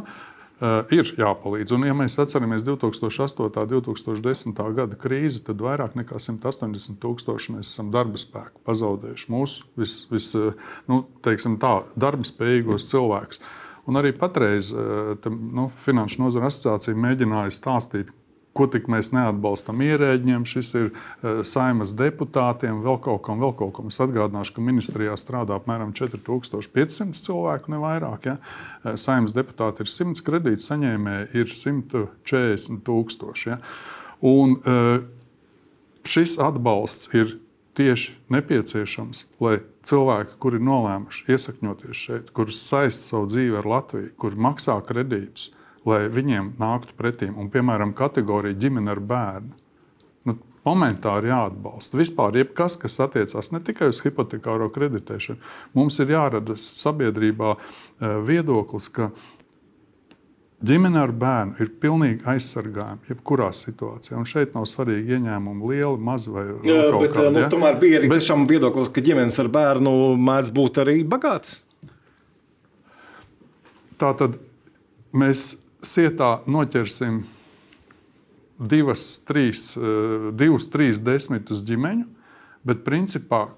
ir 0.63 1.09
jāpalīdz. 1.19 1.75
Un, 1.75 1.87
ja 1.89 1.95
mēs 1.97 2.19
atceramies 2.23 2.63
2008. 2.67 3.49
un 3.49 3.67
2010. 3.73 4.63
gada 4.77 4.99
krīzi, 4.99 5.43
tad 5.49 5.63
vairāk 5.65 5.97
nekā 5.99 6.21
180 6.23 7.01
tūkstoši 7.03 7.57
mēs 7.57 7.73
esam 7.73 7.91
darba 7.95 8.21
spēku 8.21 8.63
pazaudējuši. 8.69 9.29
Mūsu 9.33 9.67
vis, 9.81 9.97
vis, 10.13 10.31
nu, 10.91 11.03
tā, 11.25 11.75
darba 11.99 12.29
spējīgos 12.29 12.89
cilvēkus. 12.93 13.43
Un 13.91 13.99
arī 13.99 14.13
patreiz 14.15 14.71
tam, 15.25 15.39
nu, 15.57 15.67
Finanšu 15.83 16.23
nozara 16.23 16.53
asociācija 16.53 16.95
mēģināja 16.95 17.55
stāstīt, 17.57 18.13
ko 18.57 18.67
tik 18.73 18.89
mēs 18.93 19.13
neatbalstam 19.15 19.81
ierēģiem, 19.85 20.45
šis 20.49 20.73
ir 20.79 20.89
uh, 20.91 21.41
saimas 21.47 21.95
deputātiem, 21.97 22.83
vēl 22.85 22.99
kaut 23.05 23.23
kam, 23.27 23.41
vēl 23.43 23.55
kaut 23.59 23.75
kam. 23.79 23.89
Es 23.93 24.01
atgādināšu, 24.03 24.57
ka 24.57 24.65
ministrijā 24.65 25.17
strādā 25.21 25.57
apmēram 25.57 25.95
4500 25.97 27.17
cilvēku, 27.23 27.73
ne 27.73 27.81
vairāk. 27.83 28.29
Ja? 28.29 28.37
Uh, 28.83 28.95
saimas 29.01 29.35
deputāti 29.37 29.87
ir 29.87 29.93
100, 29.93 30.25
kredīta 30.27 30.67
saņēmēji 30.67 31.31
ir 31.43 31.57
140 31.57 32.85
tūkstoši. 32.89 33.49
Ja? 33.55 33.59
Un, 34.33 34.59
uh, 34.61 35.03
šis 36.09 36.37
atbalsts 36.43 37.11
ir 37.17 37.39
tieši 37.79 38.17
nepieciešams, 38.33 39.25
lai 39.41 39.61
cilvēki, 39.87 40.37
kuri 40.43 40.61
ir 40.61 40.67
nolēmuši 40.67 41.25
iesakņoties 41.33 42.05
šeit, 42.05 42.31
kurus 42.37 42.61
saist 42.67 43.07
savu 43.09 43.31
dzīvi 43.31 43.59
ar 43.63 43.69
Latviju, 43.69 44.13
kuri 44.21 44.41
maksā 44.49 44.77
kredītus, 44.89 45.49
lai 45.89 46.07
viņiem 46.13 46.55
nāktu 46.61 46.97
pretīm. 46.99 47.35
Un, 47.41 47.51
piemēram, 47.53 47.95
kategorija 47.97 48.59
ģimene 48.59 48.93
ar 48.95 49.03
bērnu. 49.03 49.59
Nu, 50.29 50.37
Momentāri 50.67 51.33
jāatbalsta. 51.33 51.99
Vispār, 51.99 52.39
jebkas, 52.39 52.79
kas 52.81 53.01
attiecās 53.03 53.51
ne 53.55 53.61
tikai 53.65 53.91
uz 53.91 54.03
hipotekāro 54.05 54.71
kreditēšanu, 54.75 55.43
mums 55.75 55.99
ir 56.03 56.15
jārada 56.15 56.57
sabiedrībā 56.59 57.57
eh, 57.57 58.19
viedoklis, 58.29 58.87
ka 58.95 59.11
ģimene 60.63 61.01
ar 61.03 61.11
bērnu 61.19 61.59
ir 61.63 61.73
pilnīgi 61.83 62.23
aizsargājama 62.31 63.11
jebkurā 63.11 63.51
situācijā. 63.57 64.15
Un 64.21 64.29
šeit 64.31 64.55
nav 64.55 64.69
svarīgi 64.71 65.17
ieņēmumi, 65.19 65.73
lieli, 65.73 65.99
mazi 65.99 66.31
vai 66.31 66.47
jā, 66.63 66.79
bet, 66.95 67.11
kādi, 67.17 67.35
nu, 67.35 67.43
tomēr 67.51 67.81
bija 67.83 67.99
arī 67.99 68.13
bet... 68.13 68.31
viedoklis, 68.53 68.93
ka 68.95 69.03
ģimenes 69.03 69.41
ar 69.43 69.51
bērnu 69.59 69.97
mēdz 70.31 70.55
būt 70.55 70.83
arī 70.85 71.01
bagāts. 71.03 71.59
Tā 73.99 74.15
tad 74.19 74.39
mēs 75.15 75.62
sietā 75.83 76.41
noķersim 76.47 77.23
divas, 78.59 79.21
trīs, 79.27 79.73
eh, 79.77 80.31
divus, 80.33 80.69
trīs 80.71 81.03
desmitus 81.03 81.63
ģimeņu, 81.67 82.07
bet 82.65 82.85
principā 82.85 83.49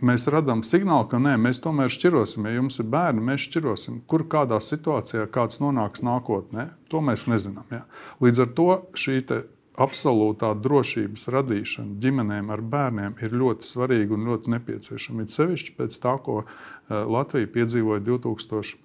mēs 0.00 0.26
radām 0.28 0.62
signālu, 0.64 1.08
ka 1.08 1.18
nē, 1.18 1.36
mēs 1.40 1.60
tomēr 1.60 1.92
šķirosim. 1.92 2.46
Ja 2.48 2.58
jums 2.58 2.78
ir 2.80 2.86
bērni, 2.86 3.22
mēs 3.24 3.46
šķirosim. 3.48 4.00
Kur 4.06 4.24
kādā 4.24 4.58
situācijā 4.60 5.26
kāds 5.30 5.60
nonāks 5.60 6.02
nākotnē, 6.02 6.70
to 6.88 7.00
mēs 7.00 7.28
nezinām. 7.30 7.64
Ja? 7.70 7.84
Līdz 8.20 8.40
ar 8.40 8.46
to 8.56 8.70
šī 8.94 9.44
absolūtā 9.74 10.52
drošības 10.62 11.26
radīšana 11.34 11.98
ģimenēm 12.02 12.50
ar 12.54 12.62
bērniem 12.62 13.16
ir 13.24 13.34
ļoti 13.34 13.66
svarīga 13.66 14.14
un 14.14 14.28
ļoti 14.28 14.52
nepieciešama. 14.54 15.26
It 15.26 15.34
sevišķi 15.34 15.74
pēc 15.78 15.98
tā, 15.98 16.14
ko 16.22 16.44
eh, 16.44 16.46
Latvija 16.94 17.50
piedzīvoja 17.50 18.04
2000. 18.06 18.83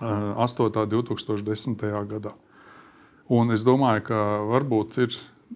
8. 0.00 0.86
2010. 0.90 1.86
gadā. 2.10 2.34
Un 3.30 3.54
es 3.54 3.64
domāju, 3.64 4.02
ka 4.10 4.18
varbūt 4.50 4.98
ir, 5.04 5.14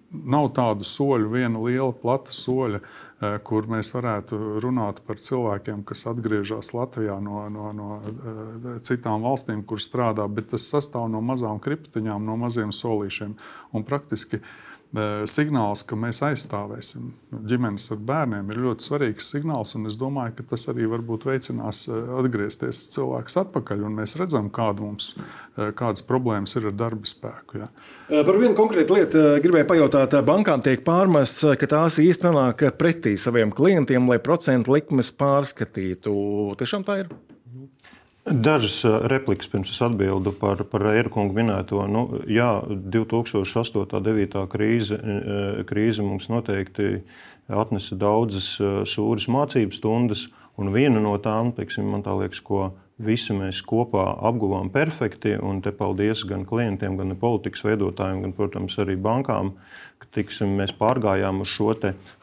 nav 0.09 0.49
tādu 0.57 0.87
soļu, 0.87 1.29
viena 1.33 1.59
liela, 1.61 1.91
plata 1.93 2.33
soļa, 2.33 2.79
eh, 2.79 3.35
kur 3.43 3.67
mēs 3.69 3.91
varētu 3.93 4.61
runāt 4.63 5.03
par 5.05 5.19
cilvēkiem, 5.21 5.83
kas 5.85 6.07
atgriežas 6.09 6.73
Latvijā 6.73 7.19
no, 7.21 7.43
no, 7.49 7.71
no 7.73 7.99
eh, 7.99 8.79
citām 8.81 9.27
valstīm, 9.27 9.61
kur 9.63 9.77
strādā, 9.77 10.25
bet 10.31 10.49
tas 10.55 10.65
sastāv 10.65 11.11
no 11.11 11.21
mazām 11.21 11.59
kriptiņām, 11.59 12.25
no 12.25 12.39
maziem 12.39 12.71
solīšiem. 12.73 13.35
Un 13.73 13.85
praktiski 13.85 14.39
uh, 14.39 14.49
signāls, 15.29 15.83
ka 15.85 15.93
mēs 15.99 16.23
aizstāvēsim 16.25 17.11
ģimenes 17.45 17.91
ar 17.93 17.99
bērniem, 18.09 18.47
ir 18.49 18.61
ļoti 18.63 18.87
svarīgs 18.87 19.27
signāls. 19.35 19.75
Es 19.85 19.97
domāju, 20.01 20.39
ka 20.39 20.47
tas 20.49 20.65
arī 20.71 20.87
varbūt 20.89 21.27
veicinās 21.29 21.83
atgriezties 21.89 22.87
cilvēks 22.95 23.37
atpakaļ. 23.43 23.85
Mēs 23.93 24.17
redzam, 24.17 24.49
kāda 24.49 24.81
mums, 24.81 25.11
kādas 25.55 26.01
problēmas 26.07 26.57
ir 26.57 26.71
ar 26.71 26.77
darba 26.79 27.05
spēku. 27.05 27.61
Ja. 27.61 27.69
Par 28.09 28.41
vienu 28.41 28.55
konkrētu 28.57 28.97
lietu 28.97 29.25
gribēju 29.43 29.69
pajautāt. 29.69 30.17
Bankām 30.25 30.65
tiek 30.65 30.81
pārmests, 30.87 31.45
ka 31.61 31.69
tās 31.69 32.01
īstenībā 32.01 32.49
nāk 32.49 32.65
pretī 32.81 33.13
saviem 33.21 33.53
klientiem, 33.53 34.09
lai 34.09 34.17
procentu 34.17 34.73
likmes 34.73 35.13
pārskatītu. 35.13 36.15
Tiešām 36.57 36.87
tā 36.89 37.03
ir. 37.03 37.13
Dažas 38.29 38.83
replikas 39.09 39.47
pirms 39.49 39.71
es 39.73 39.79
atbildu 39.81 40.31
par, 40.37 40.61
par 40.69 40.83
Eirkungu 40.91 41.33
minēto. 41.33 41.81
Nu, 41.89 42.03
jā, 42.29 42.61
2008. 42.69 43.79
un 43.81 44.03
2009. 44.05 44.43
krīze, 44.51 44.99
krīze 45.69 46.05
mums 46.05 46.29
noteikti 46.29 46.99
atnesa 47.49 47.97
daudzas 47.97 48.51
sūras 48.91 49.25
mācību 49.33 49.73
stundas, 49.73 50.27
un 50.61 50.69
viena 50.75 51.01
no 51.01 51.15
tām, 51.17 51.55
teiksim, 51.57 51.89
man 51.89 52.05
tā 52.05 52.13
liekas, 52.19 52.43
ko 52.45 52.67
visi 53.01 53.33
mēs 53.33 53.63
kopā 53.65 54.05
apguvām 54.29 54.69
perfekti, 54.69 55.33
un 55.41 55.63
te 55.65 55.73
paldies 55.73 56.21
gan 56.29 56.45
klientiem, 56.45 56.99
gan 56.99 57.15
politikas 57.17 57.65
veidotājiem, 57.65 58.21
gan, 58.27 58.35
protams, 58.37 58.77
arī 58.83 58.99
bankām, 58.99 59.55
ka 59.55 59.88
tiksim, 60.15 60.55
mēs 60.57 60.71
pārgājām 60.77 61.43
uz 61.43 61.51
šo 61.51 61.69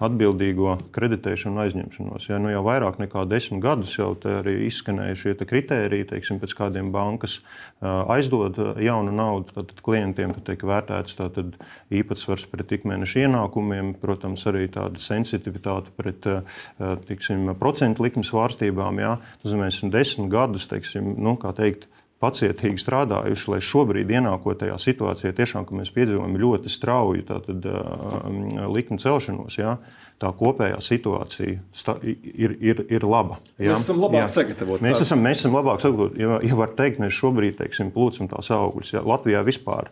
atbildīgo 0.02 0.72
kreditēšanu 0.94 1.54
un 1.54 1.62
aizņemšanos. 1.64 2.26
Ja, 2.28 2.40
nu, 2.42 2.50
jau 2.50 2.62
vairāk 2.66 2.98
nekā 3.02 3.22
desmit 3.30 3.62
gadus 3.62 3.94
jau 3.94 4.08
arī 4.30 4.56
izskanēja 4.66 5.18
šie 5.20 5.34
kriteriji, 5.46 6.08
teiksim, 6.10 6.40
pēc 6.42 6.56
kādiem 6.58 6.90
bankas 6.94 7.38
aizdod 7.80 8.58
jaunu 8.82 9.14
naudu 9.14 9.54
tad, 9.54 9.74
klientiem, 9.86 10.34
tiek 10.46 10.64
vērtēts 10.66 11.18
tātad, 11.20 11.54
īpatsvars 11.94 12.48
pret 12.50 12.74
ikmēneša 12.78 13.26
ienākumiem, 13.26 13.94
protams, 14.02 14.46
arī 14.50 14.66
tāda 14.72 15.02
sensitivitāte 15.02 15.94
pret 15.96 16.26
tiksim, 17.06 17.52
procentu 17.60 18.06
likmes 18.06 18.32
svārstībām. 18.32 19.02
Ja. 19.04 19.18
Tas 19.42 19.54
mēs 19.54 19.78
esam 19.78 19.94
desmit 19.94 20.32
gadus, 20.32 20.66
teiksim, 20.70 21.14
nu, 21.22 21.36
kā 21.40 21.54
teikt, 21.56 21.86
pacietīgi 22.22 22.80
strādājuši, 22.80 23.50
lai 23.52 23.60
šobrīd 23.64 24.12
ienākot 24.16 24.62
tajā 24.62 24.78
situācijā, 24.80 25.34
tiešām, 25.36 25.66
ka 25.68 25.76
mēs 25.76 25.92
piedzīvojam 25.94 26.38
ļoti 26.40 26.72
strauju 26.72 27.26
tātad, 27.28 27.68
likuma 28.72 29.02
celšanos. 29.02 29.58
Ja? 29.60 29.76
Tā 30.16 30.30
kopējā 30.32 30.78
situācija 30.80 31.58
ir, 32.08 32.52
ir, 32.64 32.78
ir 32.88 33.04
laba. 33.04 33.36
Jā? 33.60 33.74
Mēs 33.74 33.82
esam 33.84 33.98
labāk 34.00 34.30
sagatavoti. 34.32 34.84
Mēs 34.86 35.02
esam, 35.04 35.20
mēs 35.20 35.42
esam 35.42 35.56
labāk 35.58 35.82
sagatavoti. 35.82 36.22
Ja, 36.22 36.38
ja 36.40 36.56
var 36.56 36.70
teikt, 36.78 37.02
mēs 37.02 37.12
šobrīd 37.18 37.58
teiksim, 37.58 37.90
plūcam 37.92 38.30
tās 38.30 38.48
augļus. 38.56 38.94
Ja, 38.94 39.02
Latvijā 39.04 39.42
vispār 39.44 39.90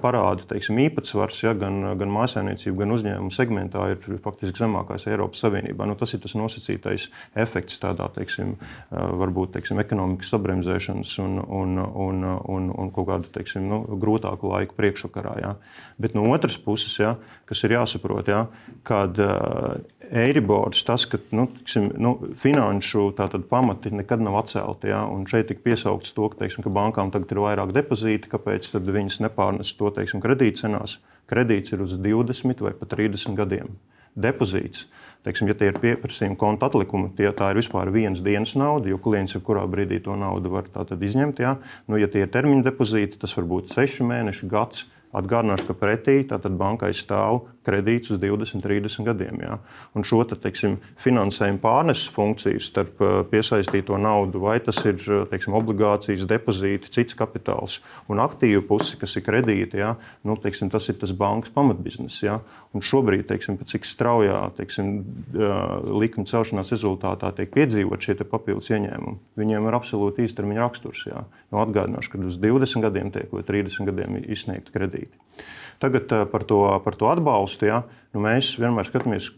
parāda 0.00 0.46
teiksim, 0.48 0.80
īpatsvars 0.86 1.42
ja, 1.44 1.52
gan, 1.58 1.82
gan 2.00 2.14
mājsainiecību, 2.14 2.78
gan 2.80 2.96
uzņēmumu 2.96 3.34
segmentā 3.36 3.90
ir 3.92 4.20
faktiski 4.24 4.64
zemākais 4.64 5.04
Eiropas 5.12 5.44
Savienībā. 5.44 5.84
Nu, 5.90 5.98
tas 6.00 6.16
ir 6.16 6.24
tas 6.24 6.32
nosacītais 6.40 7.10
efekts 7.36 7.76
tādā 7.82 8.08
teiksim, 8.16 8.56
varbūt 8.88 9.52
teiksim, 9.58 9.82
ekonomikas 9.84 10.32
sabremzēšanas 10.32 11.12
un, 11.26 11.42
un, 11.44 11.76
un, 11.84 12.24
un, 12.56 12.72
un 12.72 12.94
kaut 12.96 13.10
kādu 13.12 13.36
teiksim, 13.36 13.68
nu, 13.68 13.82
grūtāku 14.00 14.48
laiku 14.48 14.80
priekšvakarā. 14.80 15.36
Ja. 15.44 15.54
Bet 16.00 16.16
no 16.16 16.24
otras 16.32 16.56
puses, 16.56 16.96
ja, 16.96 17.18
kas 17.48 17.64
ir 17.64 17.74
jāsaprot, 17.74 18.28
ja, 18.28 18.44
kad 18.86 19.18
uh, 19.22 19.80
Eiribors, 20.08 20.82
tas, 20.86 21.04
ka 21.08 21.20
nu, 21.36 21.48
tiksim, 21.58 21.90
nu, 22.00 22.14
finanšu 22.38 23.10
pamati 23.50 23.92
nekad 23.92 24.22
nav 24.24 24.38
atcelti. 24.42 24.92
Ja, 24.92 25.02
šeit 25.28 25.50
tika 25.50 25.64
piesaukts 25.64 26.14
to, 26.16 26.30
ka, 26.32 26.42
teiksim, 26.44 26.64
ka 26.66 26.72
bankām 26.72 27.12
tagad 27.14 27.34
ir 27.34 27.42
vairāk 27.44 27.74
depozīti, 27.76 28.30
kāpēc 28.32 28.70
viņas 28.78 29.20
nepārnes 29.26 29.74
to 29.78 29.92
teiksim, 29.96 30.24
kredītcenās. 30.24 30.98
Kredīts 31.28 31.74
ir 31.76 31.84
uz 31.84 31.98
20 32.00 32.64
vai 32.64 32.72
pat 32.76 32.96
30 32.96 33.36
gadiem. 33.36 33.76
Depozīts 34.18 34.86
teiksim, 35.26 35.50
ja 35.50 35.56
tie 35.58 35.70
ir 35.72 35.78
pieprasījuma 35.82 36.38
konta 36.38 36.68
atlikumi, 36.68 37.10
tie, 37.18 37.28
ir 37.52 37.58
vispār 37.58 37.90
vienas 37.94 38.22
dienas 38.24 38.54
nauda, 38.58 38.88
jo 38.92 39.00
klients 39.02 39.36
jebkurā 39.36 39.64
brīdī 39.70 40.00
to 40.04 40.16
naudu 40.18 40.52
var 40.52 40.68
izņemt. 41.04 41.42
Ja, 41.42 41.56
nu, 41.90 41.98
ja 42.00 42.08
tie 42.10 42.24
ir 42.24 42.32
termiņa 42.32 42.64
depozīti, 42.70 43.20
tas 43.20 43.34
var 43.36 43.48
būt 43.50 43.74
seši 43.74 44.06
mēneši, 44.08 44.48
gads. 44.50 44.86
Atgādināšu, 45.16 45.70
ka 45.70 45.74
pretī 45.78 46.18
bankai 46.28 46.90
stāv 46.92 47.46
kredīts 47.64 48.12
uz 48.12 48.20
20, 48.20 48.60
30 48.64 49.06
gadiem. 49.06 49.40
Ja? 49.40 49.58
Un 49.96 50.04
šo 50.04 50.20
te, 50.28 50.36
teiksim, 50.40 50.78
finansējuma 51.00 51.60
pārneses 51.62 52.10
funkciju 52.12 52.60
starp 52.60 53.00
uh, 53.00 53.14
piesaistīto 53.28 53.96
naudu, 54.00 54.42
vai 54.44 54.58
tas 54.64 54.80
ir 54.88 55.00
uh, 55.08 55.24
teiksim, 55.28 55.56
obligācijas, 55.56 56.26
depozīti, 56.28 56.92
cits 56.92 57.16
kapitāls 57.16 57.78
un 58.08 58.20
aktīvu 58.24 58.64
pusi, 58.68 58.98
kas 59.00 59.16
ir 59.16 59.24
kredīti, 59.24 59.80
ja? 59.80 59.94
nu, 60.28 60.36
teiksim, 60.40 60.68
tas 60.72 60.88
ir 60.92 60.98
tas 61.00 61.12
bankas 61.16 61.52
pamatbizness. 61.56 62.20
Ja? 62.24 62.40
Un 62.76 62.84
šobrīd, 62.84 63.24
teiksim, 63.28 63.56
cik 63.68 63.88
straujā 63.88 64.42
teiksim, 64.60 64.92
uh, 65.36 65.88
likuma 66.04 66.28
celšanās 66.28 66.72
rezultātā 66.76 67.32
tiek 67.36 67.52
piedzīvot 67.56 68.04
šie 68.04 68.18
papildus 68.28 68.68
ieņēmumi, 68.76 69.16
viņiem 69.40 69.68
ir 69.68 69.80
absolūti 69.80 70.28
īstermiņa 70.28 70.64
raksturs. 70.66 71.06
Ja? 71.08 71.24
Nu, 71.48 71.62
atgādināšu, 71.64 72.12
ka 72.12 72.24
uz 72.28 72.36
20 72.40 72.84
gadiem 72.84 73.12
tiek 73.14 73.32
vai 73.32 73.44
30 73.46 73.88
gadiem 73.88 74.20
izsniegti 74.24 74.74
kredīti 74.74 74.97
kredīti. 74.98 75.46
Tagad 75.78 76.12
eh, 76.12 76.26
par 76.30 76.44
to, 76.44 76.80
par 76.84 76.96
to 76.98 77.08
atbalstu 77.10 77.68
ja, 77.68 77.82
nu 78.14 78.24
mēs 78.24 78.56
vienmēr 78.58 78.88
skatāmies, 78.88 79.30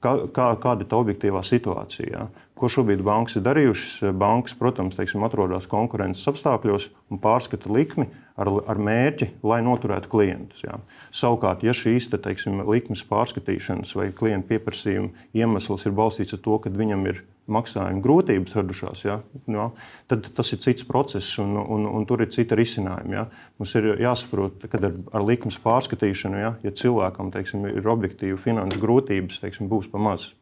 kā, 0.00 0.28
kā, 0.32 0.54
kāda 0.60 0.84
ir 0.84 0.90
tā 0.90 1.00
objektīvā 1.00 1.42
situācija. 1.42 2.10
Ja. 2.12 2.28
Ko 2.54 2.68
šobrīd 2.70 3.00
bankas 3.02 3.34
ir 3.34 3.42
darījušas? 3.48 4.12
Bankas, 4.14 4.54
protams, 4.54 4.94
teiksim, 4.94 5.24
atrodas 5.26 5.66
konkurences 5.66 6.28
apstākļos 6.30 6.86
un 7.10 7.18
pārskata 7.18 7.72
likmi 7.74 8.06
ar, 8.38 8.50
ar 8.70 8.78
mērķi, 8.78 9.32
lai 9.42 9.58
noturētu 9.66 10.10
klientus. 10.12 10.62
Jā. 10.62 10.78
Savukārt, 11.14 11.64
ja 11.66 11.74
šīs 11.74 12.06
te, 12.12 12.20
teiksim, 12.22 12.62
likmes 12.70 13.02
pārskatīšanas 13.10 13.94
vai 13.98 14.12
klienta 14.14 14.52
pieprasījuma 14.52 15.26
iemesls 15.34 15.86
ir 15.88 15.96
balstīts 15.98 16.36
ar 16.36 16.44
to, 16.44 16.60
ka 16.62 16.70
viņam 16.70 17.02
ir 17.10 17.24
maksājuma 17.50 18.00
grūtības 18.04 18.54
radušās, 18.56 19.02
jā, 19.04 19.18
jā, 19.52 19.66
tad 20.08 20.30
tas 20.38 20.52
ir 20.54 20.62
cits 20.64 20.86
process 20.88 21.34
un, 21.42 21.58
un, 21.60 21.84
un 21.90 22.06
tur 22.08 22.22
ir 22.24 22.30
cita 22.32 22.56
risinājuma. 22.56 23.18
Jā. 23.18 23.26
Mums 23.58 23.74
ir 23.80 23.90
jāsaprot, 24.00 24.64
ka 24.70 24.80
ar, 24.80 24.94
ar 25.10 25.26
likmes 25.26 25.58
pārskatīšanu, 25.66 26.40
jā, 26.40 26.54
ja 26.64 26.74
cilvēkam 26.84 27.34
teiksim, 27.34 27.66
ir 27.74 27.92
objektīvi 27.96 28.38
finanses 28.40 28.80
grūtības, 28.80 29.42
teiksim, 29.42 29.68
būs 29.74 29.90
pamazs. 29.92 30.32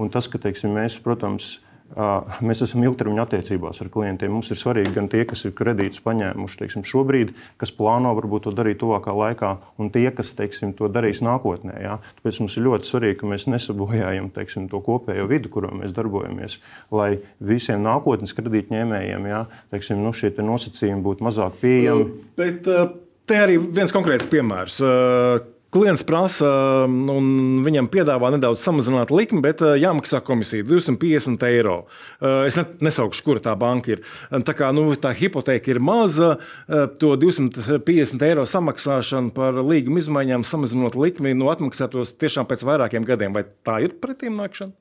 Un 0.00 0.12
tas, 0.12 0.28
ka 0.30 0.40
teiksim, 0.42 0.74
mēs, 0.76 0.98
protams, 1.04 1.58
Mēs 2.46 2.60
esam 2.62 2.84
ilgtermiņa 2.86 3.24
attiecībās 3.24 3.80
ar 3.82 3.88
klientiem. 3.90 4.30
Mums 4.30 4.52
ir 4.54 4.58
svarīgi 4.60 4.92
gan 4.94 5.08
tie, 5.10 5.24
kas 5.26 5.42
ir 5.46 5.54
kredītus 5.58 6.02
paņēmuši 6.04 6.60
teiksim, 6.60 6.84
šobrīd, 6.86 7.32
kas 7.58 7.74
plāno 7.74 8.12
varbūt 8.14 8.46
to 8.46 8.52
darīt 8.54 8.78
tuvākā 8.82 9.14
laikā, 9.16 9.50
un 9.82 9.90
tie, 9.90 10.06
kas 10.14 10.30
teiksim, 10.38 10.76
to 10.78 10.86
darīs 10.92 11.22
nākotnē. 11.26 11.74
Jā. 11.82 11.98
Tāpēc 12.20 12.40
mums 12.44 12.56
ir 12.56 12.66
ļoti 12.68 12.90
svarīgi, 12.92 13.18
ka 13.20 13.30
mēs 13.32 13.48
nesabojājam 13.50 14.30
teiksim, 14.36 14.70
to 14.70 14.82
kopējo 14.86 15.26
vidi, 15.30 15.50
kurā 15.50 15.72
mēs 15.74 15.94
darbojamies, 15.96 16.60
lai 16.94 17.16
visiem 17.42 17.82
nākotnes 17.82 18.38
kredītņēmējiem 18.38 19.30
jā, 19.32 19.44
teiksim, 19.74 20.04
nu, 20.04 20.14
šie 20.14 20.30
te 20.36 20.46
nosacījumi 20.46 21.02
būtu 21.06 21.26
mazāk 21.26 21.58
pieejami. 21.58 22.10
Bet, 22.38 22.70
te 23.26 23.46
arī 23.48 23.58
viens 23.58 23.90
konkrēts 23.94 24.30
piemērs 24.30 24.78
Klients 25.70 26.02
prasa, 26.02 26.48
un 26.90 27.60
viņam 27.62 27.86
piedāvā 27.92 28.32
nedaudz 28.34 28.58
samazināt 28.64 29.12
likmi, 29.14 29.38
bet 29.44 29.62
eh, 29.62 29.76
jāmaksā 29.78 30.18
komisija 30.26 30.66
250 30.66 31.46
eiro. 31.46 31.76
Eh, 32.18 32.48
es 32.48 32.58
nesaukšu, 32.82 33.22
kur 33.26 33.38
tā 33.44 33.54
banka 33.58 33.94
ir. 33.94 34.02
Tā 34.30 34.56
kā 34.58 34.72
nu, 34.74 34.88
tā 34.98 35.14
hipoteka 35.14 35.70
ir 35.70 35.78
maza, 35.78 36.32
to 36.98 37.14
250 37.22 38.26
eiro 38.26 38.48
samaksāšanu 38.50 39.30
par 39.36 39.62
līguma 39.62 40.02
izmaiņām, 40.02 40.46
samazinot 40.48 40.98
likmi, 40.98 41.36
nu, 41.38 41.52
atmaksātos 41.54 42.16
tiešām 42.18 42.50
pēc 42.50 42.66
vairākiem 42.66 43.06
gadiem. 43.06 43.38
Vai 43.38 43.46
tā 43.66 43.78
ir 43.86 43.94
pretīm 44.02 44.42
nākšana? 44.42 44.74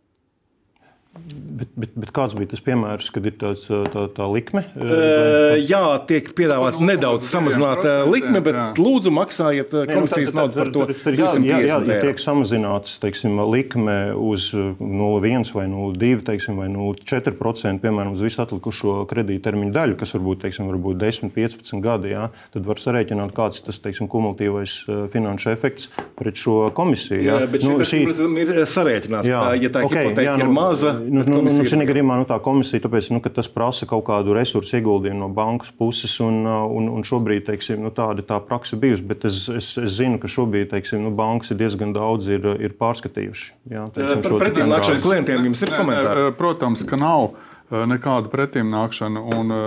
Bet, 1.09 1.69
bet, 1.73 1.95
bet 1.97 2.11
kāds 2.13 2.35
bija 2.37 2.51
tas 2.51 2.61
piemērs, 2.63 3.07
kad 3.11 3.25
ir 3.25 3.33
tāds, 3.41 3.63
tā, 3.65 4.03
tā 4.15 4.25
likme? 4.29 4.61
Vai... 4.77 5.57
Jā, 5.65 5.81
tiek 6.07 6.27
piedāvāts 6.37 6.77
no, 6.77 6.85
nedaudz 6.85 7.25
samazināt 7.27 7.81
likmi, 8.07 8.39
bet 8.45 8.55
jā. 8.55 8.65
lūdzu 8.77 9.11
maksājiet 9.17 9.73
komisijas 9.89 10.35
naudu 10.37 10.61
par 10.61 10.71
to. 10.75 10.85
Jā, 11.09 11.31
jā, 11.41 11.57
jā, 11.65 11.79
ja 11.89 11.97
tiek 12.05 12.21
samazināts 12.21 12.99
teiksim, 13.01 13.41
likme 13.49 13.97
uz 14.13 14.51
0,1 14.53 15.49
vai 15.57 15.65
0,2 15.71 16.21
teiksim, 16.29 16.61
vai 16.61 16.69
0,4%, 16.71 17.81
piemēram, 17.83 18.13
uz 18.13 18.23
visu 18.23 18.43
atlikušo 18.45 18.95
kredīttermiņu 19.09 19.75
daļu, 19.75 19.97
kas 19.99 20.13
varbūt, 20.15 20.43
teiksim, 20.45 20.69
varbūt 20.69 21.01
10, 21.01 21.33
15 21.35 21.83
gadi, 21.83 22.13
jā, 22.13 22.29
tad 22.53 22.69
var 22.69 22.81
sarēķināt, 22.85 23.33
kāds 23.35 23.65
tas 23.65 23.81
teiksim, 23.81 24.07
kumulatīvais 24.13 24.77
finanšu 25.11 25.51
efekts 25.57 25.89
pret 26.21 26.37
šo 26.39 26.69
komisiju. 26.77 27.25
Jā, 27.25 27.41
jā 27.43 27.51
bet 27.57 27.67
nu, 27.67 27.75
šī, 27.81 28.05
ir 28.45 28.55
sarēķināts. 28.69 29.33
Jā, 29.33 29.43
tā, 29.43 29.59
ja 29.59 29.73
tā 29.73 29.85
okay, 29.89 30.09
hipoteka 30.09 30.27
jā, 30.29 30.37
nu, 30.39 30.47
ir 30.47 30.55
maza, 30.55 30.95
nu, 31.11 31.23
nu, 31.27 31.41
nu, 31.45 31.65
šī 31.67 31.79
gadījumā 31.89 32.19
nu, 32.21 32.27
tā 32.29 32.37
komisija, 32.43 32.83
tāpēc, 32.83 33.09
nu, 33.13 33.21
tas 33.23 33.49
prasa 33.51 33.87
kaut 33.89 34.05
kādu 34.07 34.35
resursu 34.37 34.77
ieguldījumu 34.79 35.21
no 35.23 35.29
bankas 35.33 35.71
puses, 35.75 36.15
un, 36.23 36.41
un, 36.45 36.89
un 36.93 37.05
šobrīd 37.07 37.47
teiksim, 37.49 37.83
nu, 37.85 37.91
tāda 37.95 38.25
tā 38.25 38.39
praksa 38.43 38.79
bijusi. 38.79 39.05
Bet 39.09 39.27
es, 39.29 39.43
es, 39.51 39.71
es 39.81 39.97
zinu, 39.99 40.21
ka 40.21 40.31
šobrīd 40.31 40.71
teiksim, 40.73 41.03
nu, 41.05 41.13
bankas 41.15 41.53
ir 41.53 41.61
diezgan 41.61 41.93
daudz 41.95 42.29
ir, 42.31 42.47
ir 42.61 42.75
pārskatījuši. 42.79 43.53
Jā, 43.73 43.85
teiksim, 43.95 44.25
Par 44.25 44.37
pretīm 44.45 44.71
nākšanas 44.71 45.05
klientiem 45.05 45.49
jums 45.49 45.63
ir 45.65 45.75
komentāri? 45.75 46.27
Protams, 46.39 46.85
ka 46.87 46.99
nav 46.99 47.31
nekāda 47.69 48.31
pretīm 48.31 48.71
nākšana, 48.73 49.21
un 49.35 49.57